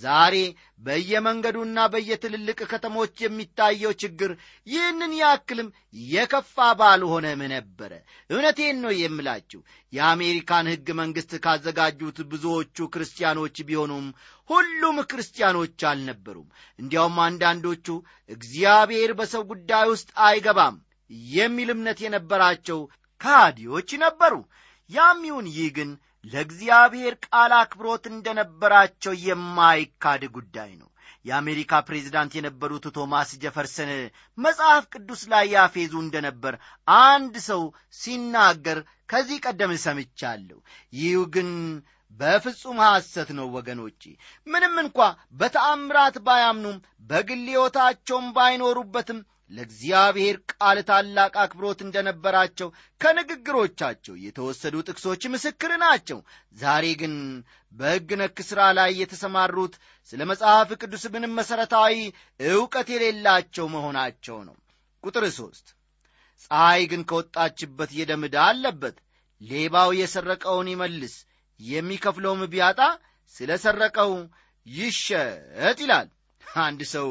ዛሬ 0.03 0.37
በየመንገዱና 0.81 1.79
በየትልልቅ 1.93 2.59
ከተሞች 2.71 3.15
የሚታየው 3.25 3.93
ችግር 4.03 4.31
ይህንን 4.67 5.13
ያክልም 5.21 5.69
የከፋ 6.11 6.69
ባልሆነም 6.81 7.43
ነበረ። 7.55 7.93
እውነቴን 8.31 8.79
ነው 8.85 8.93
የምላችሁ 8.99 9.61
የአሜሪካን 9.93 10.71
ሕግ 10.73 10.89
መንግሥት 11.01 11.35
ካዘጋጁት 11.45 12.21
ብዙዎቹ 12.33 12.89
ክርስቲያኖች 12.95 13.59
ቢሆኑም 13.71 14.07
ሁሉም 14.51 14.99
ክርስቲያኖች 15.11 15.81
አልነበሩም። 15.91 16.49
እንዲያውም 16.79 17.19
አንዳንዶቹ 17.27 17.87
እግዚአብሔር 18.31 19.13
በሰው 19.19 19.45
ጉዳይ 19.53 19.87
ውስጥ 19.93 20.11
አይገባም 20.25 20.79
የሚል 21.35 21.71
እምነት 21.75 22.01
የነበራቸው 22.03 22.81
ካዲዎች 23.21 23.91
ነበሩ 24.03 24.35
ያም 24.91 25.21
ይሁን 25.27 25.47
ይህ 25.55 25.69
ግን 25.77 25.91
ለእግዚአብሔር 26.25 27.15
ቃል 27.27 27.53
አክብሮት 27.59 28.05
እንደነበራቸው 28.11 29.13
የማይካድ 29.25 30.23
ጉዳይ 30.35 30.73
ነው። 30.81 30.89
የአሜሪካ 31.25 31.81
ፕሬዚዳንት 31.87 32.33
የነበሩት 32.37 32.85
ቶማስ 32.97 33.31
ጀፈርሰን 33.43 33.91
መጽሐፍ 34.39 34.85
ቅዱስ 34.93 35.23
ላይ 35.33 35.47
ያፌዙ 35.55 35.93
እንደነበር 36.01 36.55
አንድ 37.03 37.35
ሰው 37.49 37.63
ሲናገር 37.95 38.79
ከዚህ 39.09 39.39
ቀደም 39.45 39.73
ሰምቻለሁ። 39.85 40.59
ይህ 40.93 41.17
ግን 41.35 41.51
በፍጹም 42.13 42.79
ሐሰት 42.85 43.29
ነው 43.39 43.47
ወገኖቼ። 43.57 44.03
ምንም 44.47 44.75
እንኳ 44.85 44.99
በተአምራት 45.33 46.17
ባያምኑም 46.21 46.79
በግል 47.11 47.47
ባይኖሩበትም 48.37 49.21
ለእግዚአብሔር 49.51 50.37
ቃል 50.53 50.79
ታላቅ 50.89 51.33
አክብሮት 51.43 51.81
እንደነበራቸው 51.85 52.69
ከንግግሮቻቸው 53.01 54.15
የተወሰዱ 54.25 54.77
ጥቅሶች 54.89 55.23
ምስክር 55.35 55.73
ናቸው። 55.83 56.19
ዛሬ 56.57 56.85
ግን 57.01 57.15
በሕግ 57.73 58.11
ነክ 58.21 58.39
ሥራ 58.49 58.61
ላይ 58.79 58.91
የተሰማሩት 59.01 59.75
ስለ 60.13 60.21
መጽሐፍ 60.31 60.71
ቅዱስ 60.81 61.05
ምንም 61.15 61.35
መሠረታዊ 61.39 61.95
ዕውቀት 62.51 62.89
የሌላቸው 62.95 63.67
መሆናቸው 63.75 64.39
ነው። 64.49 64.57
ቁጥር 65.05 65.27
ሦስት 65.37 65.67
ፀሐይ 66.45 66.83
ግን 66.91 67.03
ከወጣችበት 67.11 67.91
የደም 67.99 68.25
ዕዳ 68.29 68.39
አለበት። 68.49 68.97
ሌባው 69.41 69.91
የሰረቀውን 69.99 70.69
ይመልስ 70.73 71.15
የሚከፍለውም 71.61 72.43
ቢያጣ 72.53 72.81
ስለ 73.35 73.51
ሰረቀው 73.65 74.13
ይሸጥ 74.67 75.79
ይላል 75.81 76.09
አንድ 76.61 76.81
ሰው 76.93 77.09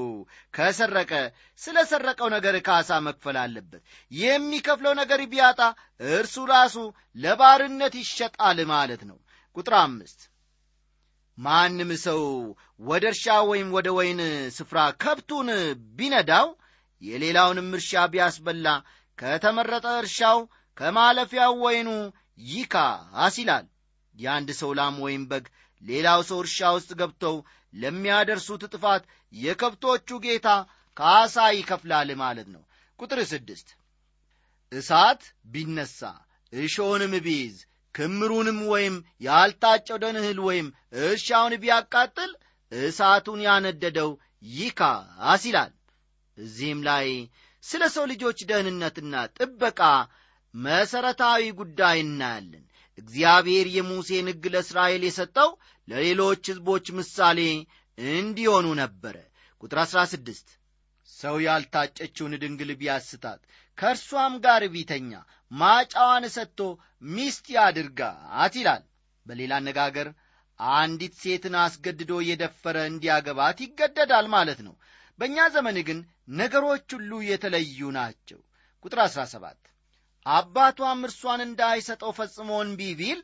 ከሰረቀ 0.54 1.12
ስለ 1.60 1.78
ሰረቀው 1.92 2.28
ነገር 2.36 2.56
ካሳ 2.68 3.00
መክፈል 3.08 3.38
አለበት። 3.44 3.82
የሚከፍለው 4.12 4.94
ነገር 5.02 5.22
ቢያጣ 5.32 5.60
እርሱ 6.12 6.36
ራሱ 6.52 6.76
ለባርነት 7.18 7.96
ይሸጣል 8.02 8.60
ማለት 8.74 9.02
ነው። 9.10 9.18
ቁጥር 9.58 9.76
አምስት 9.82 10.20
ማንም 11.38 11.92
ሰው 12.06 12.22
ወደ 12.82 13.06
እርሻ 13.12 13.36
ወይም 13.50 13.70
ወደ 13.78 13.90
ወይን 13.98 14.20
ስፍራ 14.58 14.80
ከብቱን 15.04 15.50
ቢነዳው 15.98 16.48
የሌላውንም 17.02 17.70
እርሻ 17.78 18.02
ቢያስበላ 18.14 18.68
ከተመረጠ 19.20 19.88
እርሻው 20.02 20.40
ከማለፊያው 20.78 21.54
ወይኑ 21.64 21.90
ይካስ 22.50 23.38
ይላል። 23.42 23.66
የአንድ 24.16 24.50
ሰው 24.60 24.72
ላም 24.80 24.96
ወይም 25.06 25.24
በግ 25.32 25.46
ሌላው 25.82 26.22
ሰው 26.30 26.40
እርሻ 26.44 26.70
ውስጥ 26.78 26.92
ገብተው 27.02 27.36
ለሚያደርሱት 27.74 28.64
ጥፋት 28.74 29.04
የከብቶቹ 29.34 30.20
ጌታ 30.26 30.48
ካሳ 30.98 31.36
ይከፍላል 31.58 32.10
ማለት 32.22 32.48
ነው። 32.56 32.64
ቁጥር 33.00 33.20
ስድስት 33.32 33.68
እሳት 34.72 35.22
ቢነሳ 35.48 36.00
እሾውንም 36.54 37.14
ቢይዝ 37.26 37.56
ክምሩንም 37.96 38.60
ወይም 38.72 38.96
ያልታጨደን 39.22 40.18
እህል 40.22 40.40
ወይም 40.48 40.68
እርሻውን 41.02 41.54
ቢያቃጥል 41.62 42.32
እሳቱን 42.72 43.40
ያነደደው 43.48 44.10
ይካስ 44.54 45.44
ይላል። 45.50 45.72
እዚህም 46.38 46.82
ላይ 46.88 47.08
ስለ 47.64 47.84
ሰው 47.96 48.04
ልጆች 48.12 48.40
ደህንነትና 48.50 49.14
ጥበቃ 49.38 49.82
መሠረታዊ 50.54 51.44
ጉዳይ 51.60 51.98
እናያለን። 52.04 52.64
እግዚአብሔር 52.98 53.68
የሙሴን 53.74 54.30
ሕግ 54.32 54.46
ለእስራኤል 54.54 55.04
የሰጠው 55.06 55.50
ለሌሎች 55.90 56.44
ሕዝቦች 56.52 56.88
ምሳሌ 56.98 57.40
እንዲሆኑ 57.98 58.68
ነበረ። 58.82 59.16
ቁጥር 59.64 59.80
16 59.86 60.52
ሰው 61.10 61.36
ያልታጨችውን 61.46 62.34
ድንግል 62.42 62.72
ቢያስታት 62.82 63.40
ከእርሷም 63.78 64.34
ጋር 64.46 64.64
ቢተኛ 64.74 65.12
ማጫዋን 65.52 66.26
ሰጥቶ 66.36 66.60
ሚስት 67.10 67.46
ያድርጋት 67.56 68.56
ይላል። 68.60 68.84
በሌላ 69.26 69.54
አነጋገር 69.62 70.08
አንዲት 70.60 71.14
ሴትን 71.24 71.56
አስገድዶ 71.64 72.14
የደፈረ 72.28 72.78
እንዲያገባት 72.90 73.58
ይገደዳል 73.66 74.28
ማለት 74.36 74.60
ነው። 74.68 74.76
በእኛ 75.20 75.38
ዘመን 75.56 75.78
ግን 75.88 76.00
ነገሮች 76.40 76.88
ሁሉ 76.96 77.12
የተለዩ 77.30 77.90
ናቸው። 77.98 78.40
ቁጥር 78.86 79.00
17 79.08 79.70
አባቷም 80.26 81.02
እርሷን 81.08 81.42
እንዳይሰጠው 81.46 82.12
ፈጽሞ 82.18 82.50
እንቢ 82.66 82.82
ቢል 83.00 83.20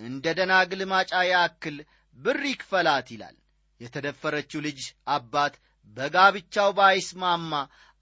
እንደ 0.00 0.26
ደናግል 0.38 0.82
ማጫ 0.92 1.12
ያክል 1.30 1.76
ብር 2.18 2.40
ይክፈላት 2.46 3.08
ይላል። 3.14 3.36
የተደፈረችው 3.80 4.60
ልጅ 4.66 4.80
አባት 5.10 5.54
በጋብቻው 5.96 6.70
ባይስማማ 6.78 7.52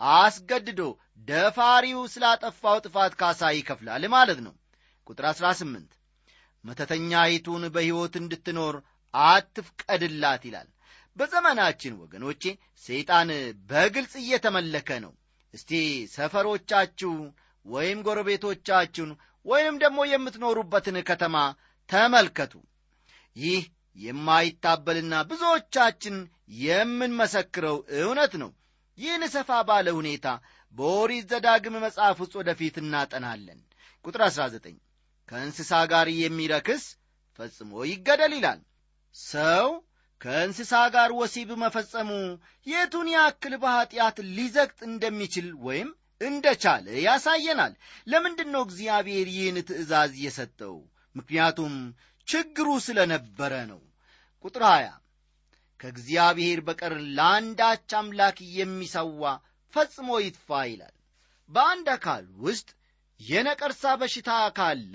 አስገድዶ 0.01 0.81
ደፋሪው 1.29 2.01
ስላጠፋው 2.13 2.77
ጥፋት 2.85 3.13
ካሳ 3.21 3.51
ይከፍላል 3.55 4.05
ማለት 4.15 4.41
ነው። 4.47 4.55
ቁጥር 5.07 5.27
18 5.31 5.95
መተተኛይቱን 6.65 7.63
በሕይወት 7.75 8.15
እንድትኖር 8.21 8.77
አትፍቀድላት 9.15 10.43
ይላል። 10.49 10.69
በዘመናችን 11.17 11.95
ወገኖቼ 12.03 12.43
ሰይጣን 12.85 13.31
በግልጽ 13.71 14.15
እየተመለከ 14.23 14.99
ነው። 15.05 15.13
እስቲ 15.55 15.71
ሰፈሮቻችሁ 16.15 17.13
ወይም 17.67 17.99
ጎረቤቶቻችሁን 18.07 19.11
ወይም 19.47 19.75
ደግሞ 19.83 20.01
የምትኖሩበትን 20.11 20.97
ከተማ 21.09 21.37
ተመልከቱ። 21.89 22.53
ይህ 23.37 23.63
የማይታበልና 23.99 25.15
ብዙዎቻችን 25.31 26.17
የምንመሰክረው 26.63 27.77
እውነት 27.99 28.33
ነው። 28.43 28.51
ይህን 28.99 29.25
ሰፋ 29.35 29.51
ባለ 29.69 29.89
ሁኔታ 29.99 30.27
በኦሪት 30.75 31.27
ዘዳግም 31.33 31.77
መጽሐፍ 31.85 32.17
ውስጥ 32.23 32.35
ወደፊት 32.41 32.77
እናጠናለን። 32.83 33.61
ቁጥር 34.05 34.23
19 34.27 34.75
ከእንስሳ 35.29 35.73
ጋር 35.93 36.09
የሚረክስ 36.17 36.85
ፈጽሞ 37.39 37.73
ይገደል 37.91 38.33
ይላል። 38.39 38.61
ሰው 39.17 39.67
ከእንስሳ 40.21 40.75
ጋር 40.95 41.11
ወሲብ 41.19 41.51
መፈጸሙ 41.63 42.11
የቱን 42.67 43.09
ያክል 43.15 43.55
በኀጢአት 43.63 44.17
ሊዘግጥ 44.37 44.79
እንደሚችል 44.89 45.49
ወይም 45.67 45.91
እንደቻለ 46.21 46.87
ያሳየናል። 47.05 47.75
ለምንድን 48.07 48.49
ነው 48.55 48.63
እግዚአብሔር 48.67 49.29
ይህን 49.35 49.59
ትእዛዝ 49.69 50.13
የሰጠው? 50.25 50.77
ምክንያቱም 51.15 51.75
ችግሩ 52.29 52.69
ስለ 52.87 52.99
ነበረ 53.13 53.53
ነው 53.71 53.81
ቁጥር 54.45 54.63
20 54.69 54.95
ከእግዚአብሔር 55.81 56.61
በቀር 56.67 56.95
ለአንዳች 57.17 57.91
አምላክ 57.99 58.39
የሚሰዋ 58.57 59.23
ፈጽሞ 59.75 60.09
ይጥፋ 60.23 60.49
ይላል። 60.71 60.95
በአንድ 61.51 61.87
አካል 61.95 62.25
ውስጥ 62.45 62.69
የነቀርሳ 63.21 63.93
በሽታ 64.01 64.31
ካለ 64.59 64.95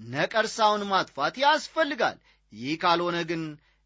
ነቀርሳውን 0.00 0.82
ማጥፋት 0.90 1.36
ያስፈልጋል። 1.44 2.18
ይህ 2.52 2.74
ካልሆነ 2.82 3.16
ግን 3.30 3.42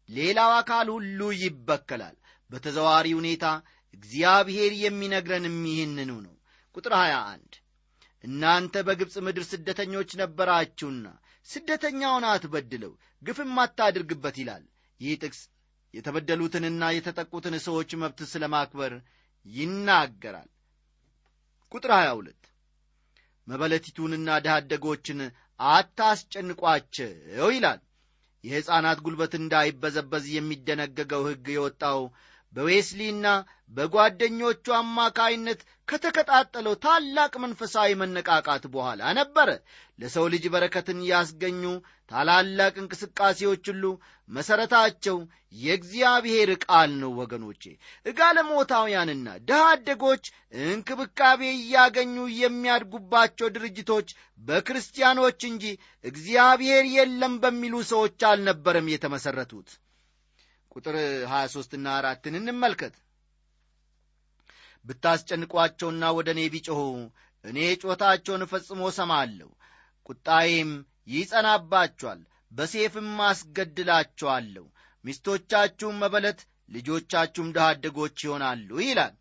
ሌላው 0.09 0.51
አካል 0.59 0.87
ሁሉ 0.95 1.19
ይበከላል። 1.41 2.15
በተዘዋሪ 2.51 3.07
ሁኔታ 3.19 3.45
እግዚአብሔር 3.93 4.71
የሚነግረንም 4.83 5.57
ይህንኑ 5.71 6.11
ነው። 6.25 6.35
ቁጥር 6.75 6.93
21 6.99 7.59
እናንተ 8.23 8.83
በግብፅ 8.87 9.15
ምድር 9.25 9.43
ስደተኞች 9.49 10.11
ነበራችሁና 10.21 11.07
ስደተኛውን 11.47 12.25
አትበድለው 12.29 12.93
ግፍም 13.21 13.57
አታድርግበት 13.63 14.35
ይላል 14.41 14.63
ይህ 15.01 15.13
ጥቅስ 15.21 15.41
የተበደሉትንና 15.93 16.83
የተጠቁትን 16.95 17.55
ሰዎች 17.65 17.91
መብት 18.01 18.19
ስለ 18.31 18.43
ማክበር 18.53 18.93
ይናገራል። 19.45 20.49
ቁጥር 21.71 21.91
22 21.95 22.49
መበለቲቱንና 23.47 24.29
ድሃደጎችን 24.45 25.19
አታስጨንቋቸው 25.59 27.11
ይላል። 27.53 27.81
የሕፃናት 28.43 28.99
ጉልበት 29.05 29.33
እንዳይበዘበዝ 29.39 30.25
የሚደነገገው 30.33 31.21
ሕግ 31.27 31.45
የወጣው 31.53 31.99
በዌስሊና 32.53 33.27
በጓደኞቹ 33.73 34.65
አማካይነት 34.77 35.59
ከተቀጣጠለው 35.87 36.73
ታላቅ 36.83 37.31
መንፈሳዊ 37.43 37.89
መነቃቃት 38.01 38.63
በኋላ 38.73 39.11
ነበረ 39.17 39.49
ለሰው 39.99 40.25
ልጅ 40.33 40.45
በረከትን 40.53 40.99
ያስገኙ 41.09 41.63
ታላላቅ 42.11 42.73
እንቅስቃሴዎች 42.81 43.63
ሁሉ 43.71 43.85
መሠረታቸው 44.29 45.17
የእግዚአብሔር 45.55 46.49
ቃል 46.65 46.91
ነው 47.01 47.11
ወገኖቼ። 47.19 47.63
እጋለሞታውያንና 48.05 49.35
ድሃ 49.47 49.61
አደጎች 49.71 50.23
እንክብካቤ 50.65 51.41
እያገኙ 51.57 52.15
የሚያድጉባቸው 52.39 53.49
ድርጅቶች 53.55 54.09
በክርስቲያኖች 54.41 55.41
እንጂ 55.51 55.65
እግዚአብሔር 56.05 56.85
የለም 56.95 57.35
በሚሉ 57.43 57.75
ሰዎች 57.91 58.21
አልነበረም 58.31 58.91
የተመሠረቱት። 58.93 59.69
ቁጥር 60.71 60.95
23 61.31 61.79
ና 61.79 61.95
አራትን 61.97 62.37
እንመልከት 62.39 62.93
ብታስጨንቋቸውና 64.85 66.03
ወደ 66.17 66.29
እኔ 66.35 66.41
ቢጮኹ 66.53 66.79
እኔ 67.45 67.59
ጮታቸውን 67.83 68.43
ፈጽሞ 68.51 68.81
ሰማለሁ 68.97 69.49
ቁጣዬም 70.09 70.71
ይጸናባቸዋል 71.13 72.21
በሴፍም 72.51 73.11
አስገድላቸዋለሁ። 73.27 74.65
ሚስቶቻችሁም 75.05 75.99
መበለት 76.03 76.39
ልጆቻችሁም 76.71 77.49
ድሃ 77.55 77.65
ይሆናሉ 78.21 78.69
ይላል። 78.85 79.15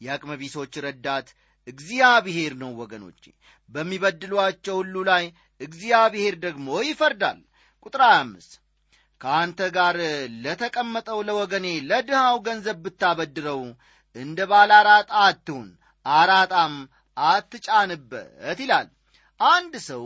የአቅመ 0.00 0.32
ቢሶች 0.40 0.74
ረዳት 0.84 1.28
እግዚአብሔር 1.66 2.52
ነው 2.60 2.70
ወገኖቼ። 2.80 3.22
በሚበድሏቸው 3.68 4.76
ሁሉ 4.80 4.96
ላይ 5.10 5.24
እግዚአብሔር 5.60 6.34
ደግሞ 6.44 6.68
ይፈርዳል። 6.86 7.40
ቁጥር 7.86 8.02
25 8.08 8.54
ከአንተ 9.20 9.60
ጋር 9.76 9.96
ለተቀመጠው 10.44 11.20
ለወገኔ 11.28 11.66
ለድሃው 11.90 12.36
ገንዘብ 12.46 12.78
ብታበድረው 12.84 13.62
እንደ 14.18 14.38
ባለ 14.50 14.70
አራጣ 14.80 15.10
አትሁን 15.24 15.68
አራጣም 16.06 16.74
አትጫንበት 17.16 18.58
ይላል። 18.60 18.88
አንድ 19.40 19.74
ሰው 19.88 20.04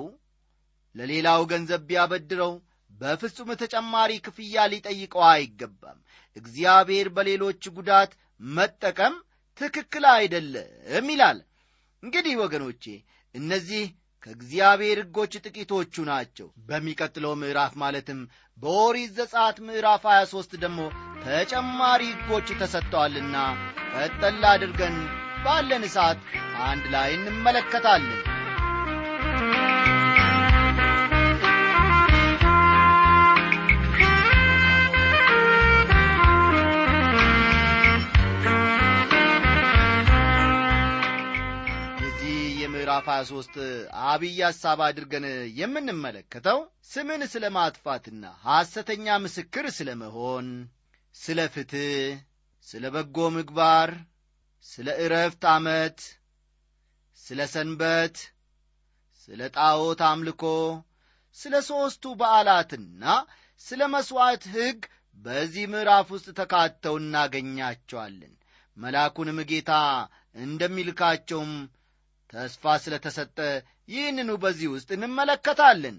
ለሌላው 0.95 1.43
ገንዘብ 1.51 1.83
ቢያበድረው 1.89 2.53
በፍጹም 2.91 3.51
ተጨማሪ 3.63 4.13
ክፍያ 4.27 4.65
ሊጠይቀው 4.73 5.23
አይገባም። 5.31 5.99
እግዚአብሔር 6.37 7.09
በሌሎች 7.17 7.63
ጉዳት 7.77 8.13
መጠቀም 8.41 9.15
ትክክል 9.61 10.05
አይደለም 10.13 11.09
ይላል። 11.13 11.39
እንግዲህ 12.03 12.35
ወገኖቼ 12.43 12.85
እነዚህ 13.35 13.85
ከእግዚአብሔር 14.23 14.99
ሕጎች 15.03 15.33
ጥቂቶቹ 15.45 16.05
ናቸው። 16.11 16.49
በሚቀጥለው 16.69 17.33
ምዕራፍ 17.41 17.73
ማለትም 17.83 18.21
በኦሪት 18.59 19.11
ዘጸአት 19.19 19.57
ምዕራፍ 19.67 20.05
23 20.11 20.59
ደግሞ 20.65 20.81
ተጨማሪ 21.25 22.03
ሕጎች 22.13 22.49
ተሰጥተዋልና 22.61 23.37
ቀጠል 23.95 24.43
አድርገን 24.51 24.97
ባለን 25.45 25.85
ሰዓት 25.95 26.21
አንድ 26.67 26.85
ላይ 26.95 27.11
እንመለከታለን። 27.19 28.21
ምዕራፍ 42.75 43.07
23 43.11 43.57
አብይ 44.07 44.39
ሐሳብ 44.43 44.79
አድርገን 44.87 45.25
የምንመለከተው 45.59 46.59
ስምን 46.91 47.23
ስለ 47.33 47.45
ማጥፋትና 47.57 48.25
ሐሰተኛ 48.47 49.17
ምስክር 49.25 49.67
ስለ 49.77 49.91
መሆን 50.01 50.47
ስለ 51.15 51.41
ፍትሕ 51.55 51.87
ስለ 52.67 52.85
በጎ 52.95 53.17
ምግባር 53.35 53.91
ስለ 54.67 54.89
ዕረፍት 55.03 55.43
ዓመት 55.53 55.99
ስለ 57.19 57.41
ሰንበት 57.55 58.17
ስለ 59.23 59.41
ጣዖት 59.57 60.01
አምልኮ 60.09 60.45
ስለ 61.37 61.55
ሦስቱ 61.69 62.05
በዓላትና 62.21 63.03
ስለ 63.61 63.81
መሥዋዕት 63.95 64.45
ሕግ 64.55 64.79
በዚህ 65.25 65.65
ምዕራፍ 65.73 66.09
ውስጥ 66.15 66.29
ተካተው 66.39 66.95
እናገኛቸዋለን። 67.01 68.33
መልአኩንም 68.77 69.39
ጌታ 69.51 69.73
እንደሚልካቸውም 70.37 71.53
ተስፋ 72.33 72.75
ስለ 72.85 72.95
ተሰጠ 73.05 73.39
ይህንኑ 73.89 74.31
በዚህ 74.43 74.69
ውስጥ 74.75 74.89
እንመለከታለን። 74.97 75.97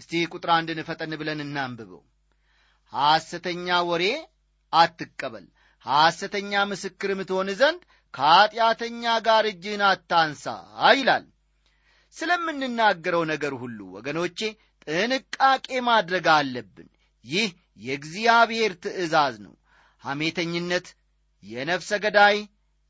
እስቲ 0.00 0.22
ቁጥር 0.32 0.50
አንድን 0.56 0.80
ፈጠን 0.88 1.12
ብለን 1.20 1.40
እናንብበው። 1.44 2.02
ሐሰተኛ 2.92 3.76
ወሬ 3.90 4.04
አትቀበል 4.72 5.46
ሐሰተኛ 5.86 6.52
ምስክርም 6.68 7.20
ትሆን 7.28 7.48
ዘንድ 7.60 7.80
ከኀጢአተኛ 8.14 9.04
ጋር 9.26 9.44
እጅህን 9.50 9.82
አታንሳ 9.88 10.44
ይላል። 10.94 11.24
ስለምንናገረው 12.16 13.22
ነገር 13.32 13.52
ሁሉ 13.62 13.78
ወገኖቼ 13.96 14.38
ጥንቃቄ 14.86 15.68
ማድረግ 15.88 16.26
አለብን። 16.34 16.88
ይህ 17.24 17.48
የእግዚአብሔር 17.84 18.72
ትእዛዝ 18.82 19.34
ነው። 19.44 19.54
ሐሜተኝነት 20.04 20.86
የነፍሰ 21.44 21.90
ገዳይ 22.04 22.36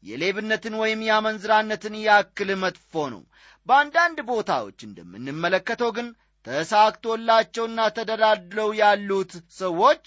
የሌብነትን 0.03 0.75
ወይም 0.81 1.01
የአመንዝራነትን 1.07 1.95
ያክል 2.03 2.51
መጥፎ 2.63 2.93
ነው። 3.15 3.23
በአንዳንድ 3.69 4.19
ቦታዎች 4.29 4.79
እንደምንመለከተው 4.87 5.91
ግን 5.97 6.09
ተሳክቶላቸውና 6.47 7.81
ተደላድለው 7.97 8.69
ያሉት 8.81 9.31
ሰዎች 9.59 10.05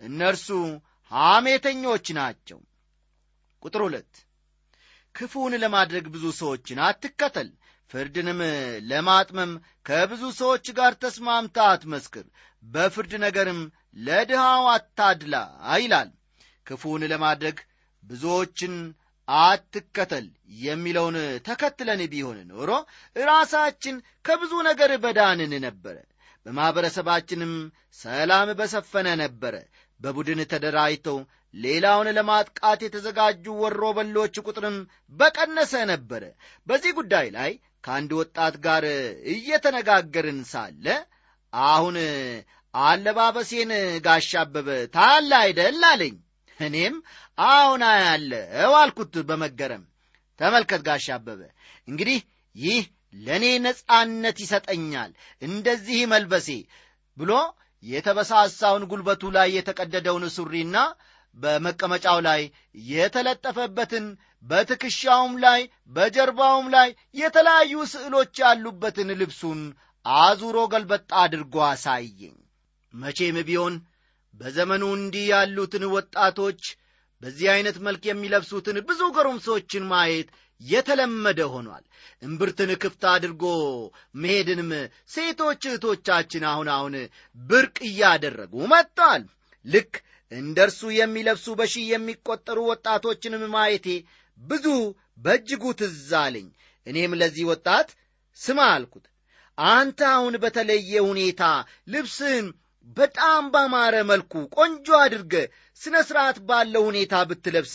እነርሱ 0.00 0.48
ሐሜተኞች 1.12 2.06
ናቸው። 2.18 2.58
ቁጥር 3.62 3.82
ሁለት 3.86 4.12
ክፉን 5.14 5.52
ለማድረግ 5.62 6.04
ብዙ 6.14 6.24
ሰዎችን 6.38 6.78
አትከተል 6.86 7.50
ፍርድንም 7.90 8.40
ለማጥመም 8.90 9.50
ከብዙ 9.86 10.22
ሰዎች 10.38 10.66
ጋር 10.78 10.92
ተስማምታ 11.02 11.56
አትመስክር 11.72 12.24
በፍርድ 12.62 13.12
ነገርም 13.24 13.60
ለድሃው 14.06 14.64
አታድላ 14.72 15.34
ይላል። 15.76 16.10
ክፉን 16.66 17.02
ለማድረግ 17.12 17.56
ብዙዎችን 18.02 18.74
አትከተል 19.28 20.26
የሚለውን 20.62 21.16
ተከትለን 21.46 22.00
ቢሆን 22.12 22.38
ኖሮ 22.50 22.70
ራሳችን 23.26 23.96
ከብዙ 24.24 24.52
ነገር 24.68 24.90
በዳንን 25.04 25.52
ነበረ 25.66 25.96
በማኅበረሰባችንም 26.46 27.52
ሰላም 28.00 28.48
በሰፈነ 28.58 29.08
ነበረ 29.22 29.54
በቡድን 30.00 30.40
ተደራጅተው 30.52 31.18
ሌላውን 31.54 32.08
ለማጥቃት 32.16 32.80
የተዘጋጁ 32.84 33.44
ወሮ 33.60 33.82
በሎች 33.96 34.36
ቁጥርም 34.46 34.76
በቀነሰ 35.12 35.72
ነበረ 35.90 36.22
በዚህ 36.66 36.92
ጉዳይ 36.98 37.26
ላይ 37.36 37.52
ከአንድ 37.84 38.10
ወጣት 38.18 38.54
ጋር 38.64 38.84
እየተነጋገርን 39.34 40.40
ሳለ 40.52 40.86
አሁን 41.52 41.96
አለባበሴን 42.74 43.72
ጋሻበበ 44.06 44.68
ታላ 44.94 45.32
አይደል 45.44 45.82
አለኝ። 45.90 46.14
እኔም 46.60 46.94
አሁን 47.48 47.82
አያለው 47.88 48.72
አልኩት 48.80 49.14
በመገረም። 49.28 49.84
ተመልከት 50.40 50.80
ጋሻ 50.88 51.06
አበበ 51.16 51.40
እንግዲህ 51.88 52.18
ይህ 52.54 52.84
ለእኔ 53.18 53.44
ነጻነት 53.64 54.38
ይሰጠኛል 54.44 55.10
እንደዚህ 55.42 56.00
መልበሴ 56.12 56.48
ብሎ 57.16 57.32
የተበሳሳውን 57.84 58.84
ጉልበቱ 58.90 59.22
ላይ 59.36 59.48
የተቀደደውን 59.56 60.24
ሱሪና 60.36 60.76
በመቀመጫው 61.36 62.18
ላይ 62.26 62.42
የተለጠፈበትን 62.90 64.04
በትከሻውም 64.44 65.34
ላይ 65.44 65.60
በጀርባውም 65.94 66.66
ላይ 66.74 66.88
የተለያዩ 67.14 67.74
ስዕሎች 67.92 68.32
ያሉበትን 68.42 69.10
ልብሱን 69.20 69.60
አዙሮ 70.04 70.56
ገልበጣ 70.72 71.10
አድርጎ 71.22 71.56
አሳየኝ። 71.68 72.34
መቼም 72.94 73.36
ቢሆን 73.48 73.74
በዘመኑ 74.34 74.84
እንዲህ 74.98 75.26
ያሉትን 75.32 75.84
ወጣቶች 75.94 76.62
በዚህ 77.22 77.46
ዐይነት 77.52 77.76
መልክ 77.86 78.02
የሚለብሱትን 78.08 78.78
ብዙ 78.88 79.00
ጎረምሶችን 79.16 79.84
ማየት 79.92 80.28
የተለመደ 80.60 81.40
ሆኗል። 81.52 81.84
እምብርትን 82.22 82.70
ክፍት 82.82 83.02
አድርጎ 83.12 83.44
መሄድንም 84.16 84.70
ሴቶች 85.08 85.62
እህቶቻችን 85.68 86.44
አሁን 86.52 86.68
አሁን 86.76 86.94
ብርቅ 87.38 87.76
እያደረጉ 87.88 88.54
መጥተዋል። 88.72 89.24
ልክ 89.66 89.92
እንደ 90.32 90.58
እርሱ 90.66 90.80
የሚለብሱ 90.96 91.46
በሺህ 91.60 91.84
የሚቆጠሩ 91.90 92.58
ወጣቶችንም 92.70 93.42
ማየቴ 93.54 93.88
ብዙ 94.38 94.66
በእጅጉ 95.18 95.64
ትዝ 95.80 96.10
አለኝ። 96.20 96.46
እኔም 96.86 97.12
ለዚህ 97.20 97.44
ወጣት 97.50 97.88
ስማ 98.38 98.60
አልኩት። 98.74 99.04
አንተ 99.58 100.00
አሁን 100.14 100.34
በተለየ 100.42 100.92
ሁኔታ 101.08 101.42
ልብስን 101.88 102.46
በጣም 102.96 103.44
ባማረ 103.52 103.94
መልኩ 104.08 104.32
ቆንጆ 104.56 104.86
አድርገ 105.00 105.34
ስነ 105.80 105.94
ሥርዓት 106.08 106.38
ባለው 106.48 106.82
ሁኔታ 106.88 107.14
ብትለብስ 107.28 107.74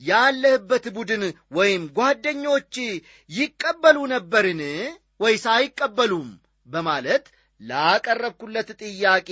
ያለህበት 0.00 0.84
ቡድን 0.96 1.22
ወይም 1.56 1.84
ጓደኞች 1.98 2.74
ይቀበሉ 3.30 3.98
ነበርን 4.12 4.62
ወይስ 5.20 5.44
አይቀበሉም? 5.54 6.28
በማለት 6.68 7.24
ላቀረብኩለት 7.60 8.70
ጥያቄ 8.82 9.28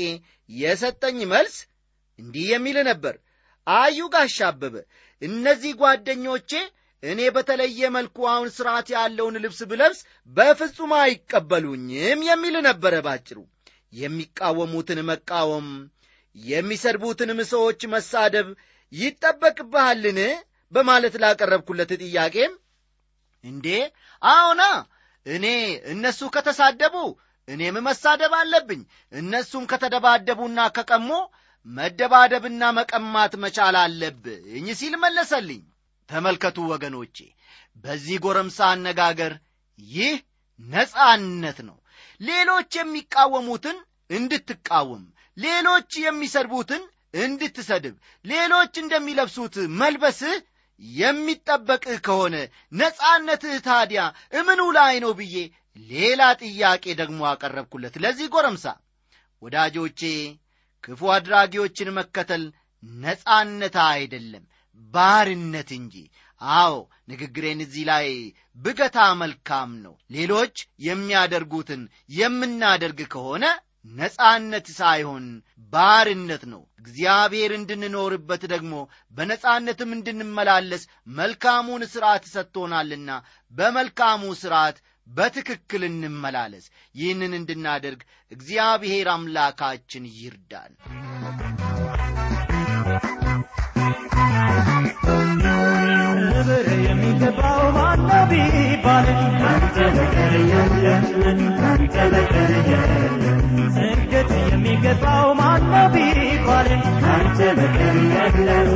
የሰጠኝ 0.50 1.18
መልስ 1.33 1.56
እንዲህ 2.18 2.46
የሚል 2.52 2.78
ነበር። 2.90 3.14
አዩ 3.66 4.00
ጋሽ 4.14 4.37
አበበ 4.48 4.74
እነዚህ 5.22 5.72
ጓደኞቼ 5.80 6.50
እኔ 7.02 7.20
በተለየ 7.35 7.90
መልኩ 7.94 8.16
አሁን 8.33 8.48
ሥርዓት 8.56 8.88
ያለውን 8.94 9.37
ልብስ 9.44 9.61
ብለብስ 9.70 10.00
በፍጹም 10.30 10.92
አይቀበሉኝም 11.00 12.20
የሚል 12.28 12.56
ነበረ 12.68 12.94
ባጭሩ 13.06 13.38
የሚቃወሙትን 13.92 15.00
መቃወም 15.09 15.68
የሚሰድቡትንም 16.37 17.40
ሰዎች 17.53 17.81
መሳደብ 17.94 18.48
ይጠበቅብሃልን? 18.92 20.18
በማለት 20.72 21.14
ላቀረብኩለት 21.22 21.90
ጥያቄም 22.03 22.53
እንዴ? 23.44 23.66
አዎና 24.22 24.62
እኔ 25.26 25.46
እነሱ 25.92 26.20
ከተሳደቡ 26.35 26.94
እኔም 27.48 27.76
መሳደብ 27.87 28.33
አለብኝ። 28.40 28.83
እነሱም 29.12 29.64
ከተደባደቡና 29.70 30.61
ከቀሞ 30.76 31.11
መደባደብና 31.66 32.62
መቀማት 32.79 33.33
መቻል 33.42 33.76
አለብኝ 33.83 34.66
ሲል 34.81 34.94
መለሰልኝ። 35.05 35.62
ተመልከቱ 36.09 36.59
ወገኖቼ 36.72 37.16
በዚህ 37.85 38.16
ጎረምሳ 38.24 38.59
አነጋገር 38.74 39.33
ይህ 39.79 40.14
ነጻነት 40.61 41.59
ነው 41.68 41.76
ሌሎች 42.20 42.72
የሚቃወሙትን 42.78 43.78
እንድትቃወም 44.11 45.02
ሌሎች 45.37 45.90
የሚሰድቡትን 46.04 46.83
እንድትሰድብ 47.18 47.94
ሌሎች 48.24 48.74
እንደሚለብሱት 48.83 49.54
መልበስህ 49.80 50.37
የሚጠበቅህ 50.83 51.98
ከሆነ 52.06 52.37
ነጻነትህ 52.72 53.56
ታዲያ 53.66 54.02
እምኑ 54.33 54.61
ላይ 54.78 54.94
ነው 55.04 55.12
ብዬ 55.18 55.37
ሌላ 55.90 56.22
ጥያቄ 56.42 56.85
ደግሞ 57.00 57.20
አቀረብኩለት። 57.30 57.94
ለዚህ 58.04 58.28
ጎረምሳ 58.35 58.64
ወዳጆቼ 59.42 60.00
ክፉ 60.85 61.11
አድራጊዎችን 61.16 61.94
መከተል 61.98 62.44
ነጻነት 63.00 63.76
አይደለም 63.87 64.44
ባርነት 64.94 65.70
እንጂ 65.78 65.94
አዎ 66.40 66.74
ንግግሬን 67.09 67.61
እዚህ 67.64 67.85
ላይ 67.88 68.07
ብገታ 68.59 68.98
መልካም 69.20 69.70
ነው። 69.85 69.94
ሌሎች 70.11 70.57
የሚያደርጉትን 70.87 71.83
የምናደርግ 72.12 73.00
ከሆነ 73.12 73.44
ነጻነት 73.92 74.66
ሳይሆን 74.79 75.26
ባርነት 75.72 76.42
ነው። 76.53 76.62
እግዚአብሔር 76.81 77.50
እንድንኖርበት 77.57 78.42
ደግሞ 78.53 78.74
በነጻነትም 79.14 79.90
እንድንመላለስ 79.96 80.83
መልካሙን 81.16 81.85
ሥርዓት 81.92 82.24
ሰጥቶናልና 82.35 83.11
በመልካሙ 83.53 84.33
ሥርዓት 84.42 84.79
በትክክል 85.09 85.85
እንመላለስ። 85.87 86.66
ይህንን 86.94 87.33
እንድናደርግ 87.38 88.03
እግዚአብሔር 88.33 89.09
አምላካችን 89.14 90.05
ይርዳል 90.18 90.74
ክብር 96.40 96.68
የሚገባው 96.85 97.62
ማነው 97.74 98.22
ቢባል? 98.29 99.07
ካንተ 99.40 99.76
በቀር 99.94 100.35
የለም 100.50 101.03
ካንተ 101.57 101.96
የሚገባው 104.44 105.26
ማነው 105.40 105.87
ቢባል? 105.94 106.68
ካንተ 107.03 107.40
በቀር 107.59 107.96
የለም 108.14 108.70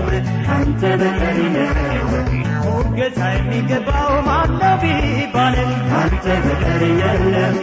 ካንተ 0.46 0.82
በቀር 1.00 1.38
የለም 1.46 2.28
ሞገሳ 2.66 3.20
የሚገባው 3.36 4.12
ማነው 4.28 4.76
ቢባል? 4.84 5.56
ካንተ 5.90 6.26
በቀር 6.44 6.84
የለም 7.00 7.56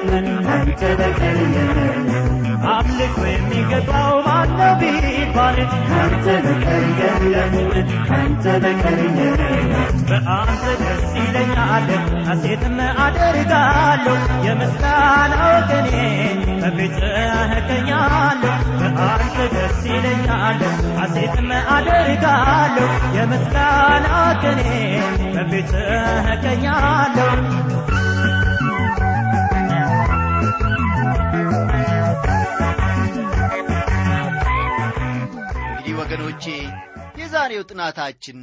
ካንተ 0.47 0.81
በቀር 0.99 1.39
የለም 1.49 2.09
አምልኮ 2.73 3.17
የሚገባው 3.29 4.15
ማነው 4.27 4.73
ቢባል? 4.81 5.59
ካንተ 5.89 6.25
በቀር 6.47 6.83
የለም 7.01 7.53
በቀር 8.43 8.95
የለም 9.01 9.59
በአንተ 10.09 10.63
ደስ 10.81 11.03
ይለኛል 11.17 11.89
ሐሴትም 12.27 12.77
አደርጋለሁ 13.03 14.15
የምስጋናው 14.45 15.53
ቀኔ 15.69 15.91
በፊትህ 16.61 17.17
እገኛለሁ 17.59 18.55
በአንተ 18.79 19.37
ደስ 19.55 19.79
ይለኛል 19.91 20.61
ሐሴትም 20.99 21.49
አደርጋለሁ 21.75 22.89
የምስጋና 23.17 24.07
ቀኔ 24.43 24.63
በፊትህ 25.35 25.87
እገኛለሁ 26.35 27.29
ወገኖቼ 36.01 36.45
የዛሬው 37.31 37.61
ጥናታችን 37.69 38.39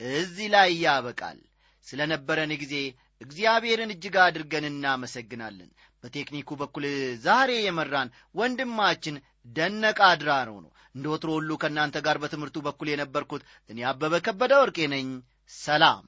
እዚህ 0.00 0.46
ላይ 0.54 0.70
ያበቃል። 0.80 1.36
ስለ 1.84 2.00
ነበረን 2.12 2.52
ጊዜ 2.62 2.74
እግዚአብሔርን 3.20 3.92
እጅግ 3.94 4.16
አድርገን 4.22 4.64
እናመሰግናለን። 4.70 5.68
በቴክኒኩ 6.02 6.56
በኩል 6.62 6.84
ዛሬ 7.24 7.50
የመራን 7.60 8.08
ወንድማችን 8.38 9.20
ደነቃ 9.56 10.00
አድራረው 10.08 10.58
ነው። 10.64 10.70
እንደ 10.94 11.06
ወትሮ 11.12 11.30
ሁሉ 11.38 11.58
ከእናንተ 11.62 12.02
ጋር 12.06 12.18
በትምህርቱ 12.22 12.58
በኩል 12.66 12.90
የነበርኩት 12.92 13.44
እኔ 13.70 13.86
አበበ 13.90 14.20
ከበደ 14.26 14.52
ወርቄ 14.62 14.78
ነኝ። 14.94 15.08
ሰላም። 15.52 16.02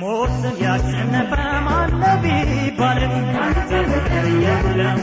ሞትን 0.00 0.56
ያሸነፈ 0.64 1.32
ማነው 1.66 2.16
ቢባል? 2.24 3.00
ካንተ 3.32 3.70
በቀር 3.90 4.28
የለም 4.44 5.00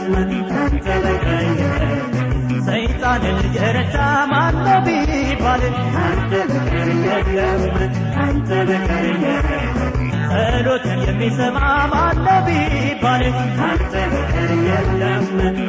የለም 7.12 7.66
ካንተ 8.14 8.50
በቀር 8.68 9.06
የለም። 9.16 9.94
ጸሎትን 10.30 11.00
የሚሰማ 11.06 11.58
ማነው 11.92 12.40
ቢባል? 12.46 13.24
ካንተ 13.58 13.94
በቀር 14.12 14.50
የለም 14.68 15.24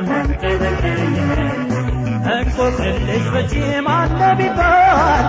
ካንተ 0.08 0.44
በቀር 0.62 1.00
የለም 1.18 1.69
እንቆቅልሽ 2.32 3.26
ፈቺ 3.34 3.54
ማነው 3.86 4.34
ቢባል 4.40 5.26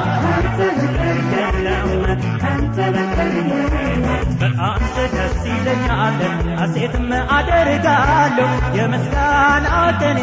በአንተ 4.40 4.96
ደስ 5.14 5.38
ይለኛል 5.48 6.18
ሐሴትም 6.60 7.08
አደርጋለሁ 7.36 8.48
የምስጋና 8.78 9.66
ቀኔ 10.00 10.20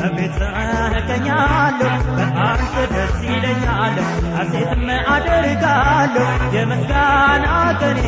በቤትህ 0.00 0.56
እገኛለሁ 1.00 1.92
በአንተ 2.18 2.74
ደስ 2.94 3.16
ይለኛል 3.28 3.96
ሐሴትም 4.36 4.84
አደርጋለሁ 5.14 6.26
የምስጋና 6.56 7.46
ቀኔ 7.82 8.02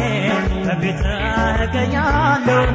በቤትህ 0.67 1.23
እገኛለሁ 1.67 2.67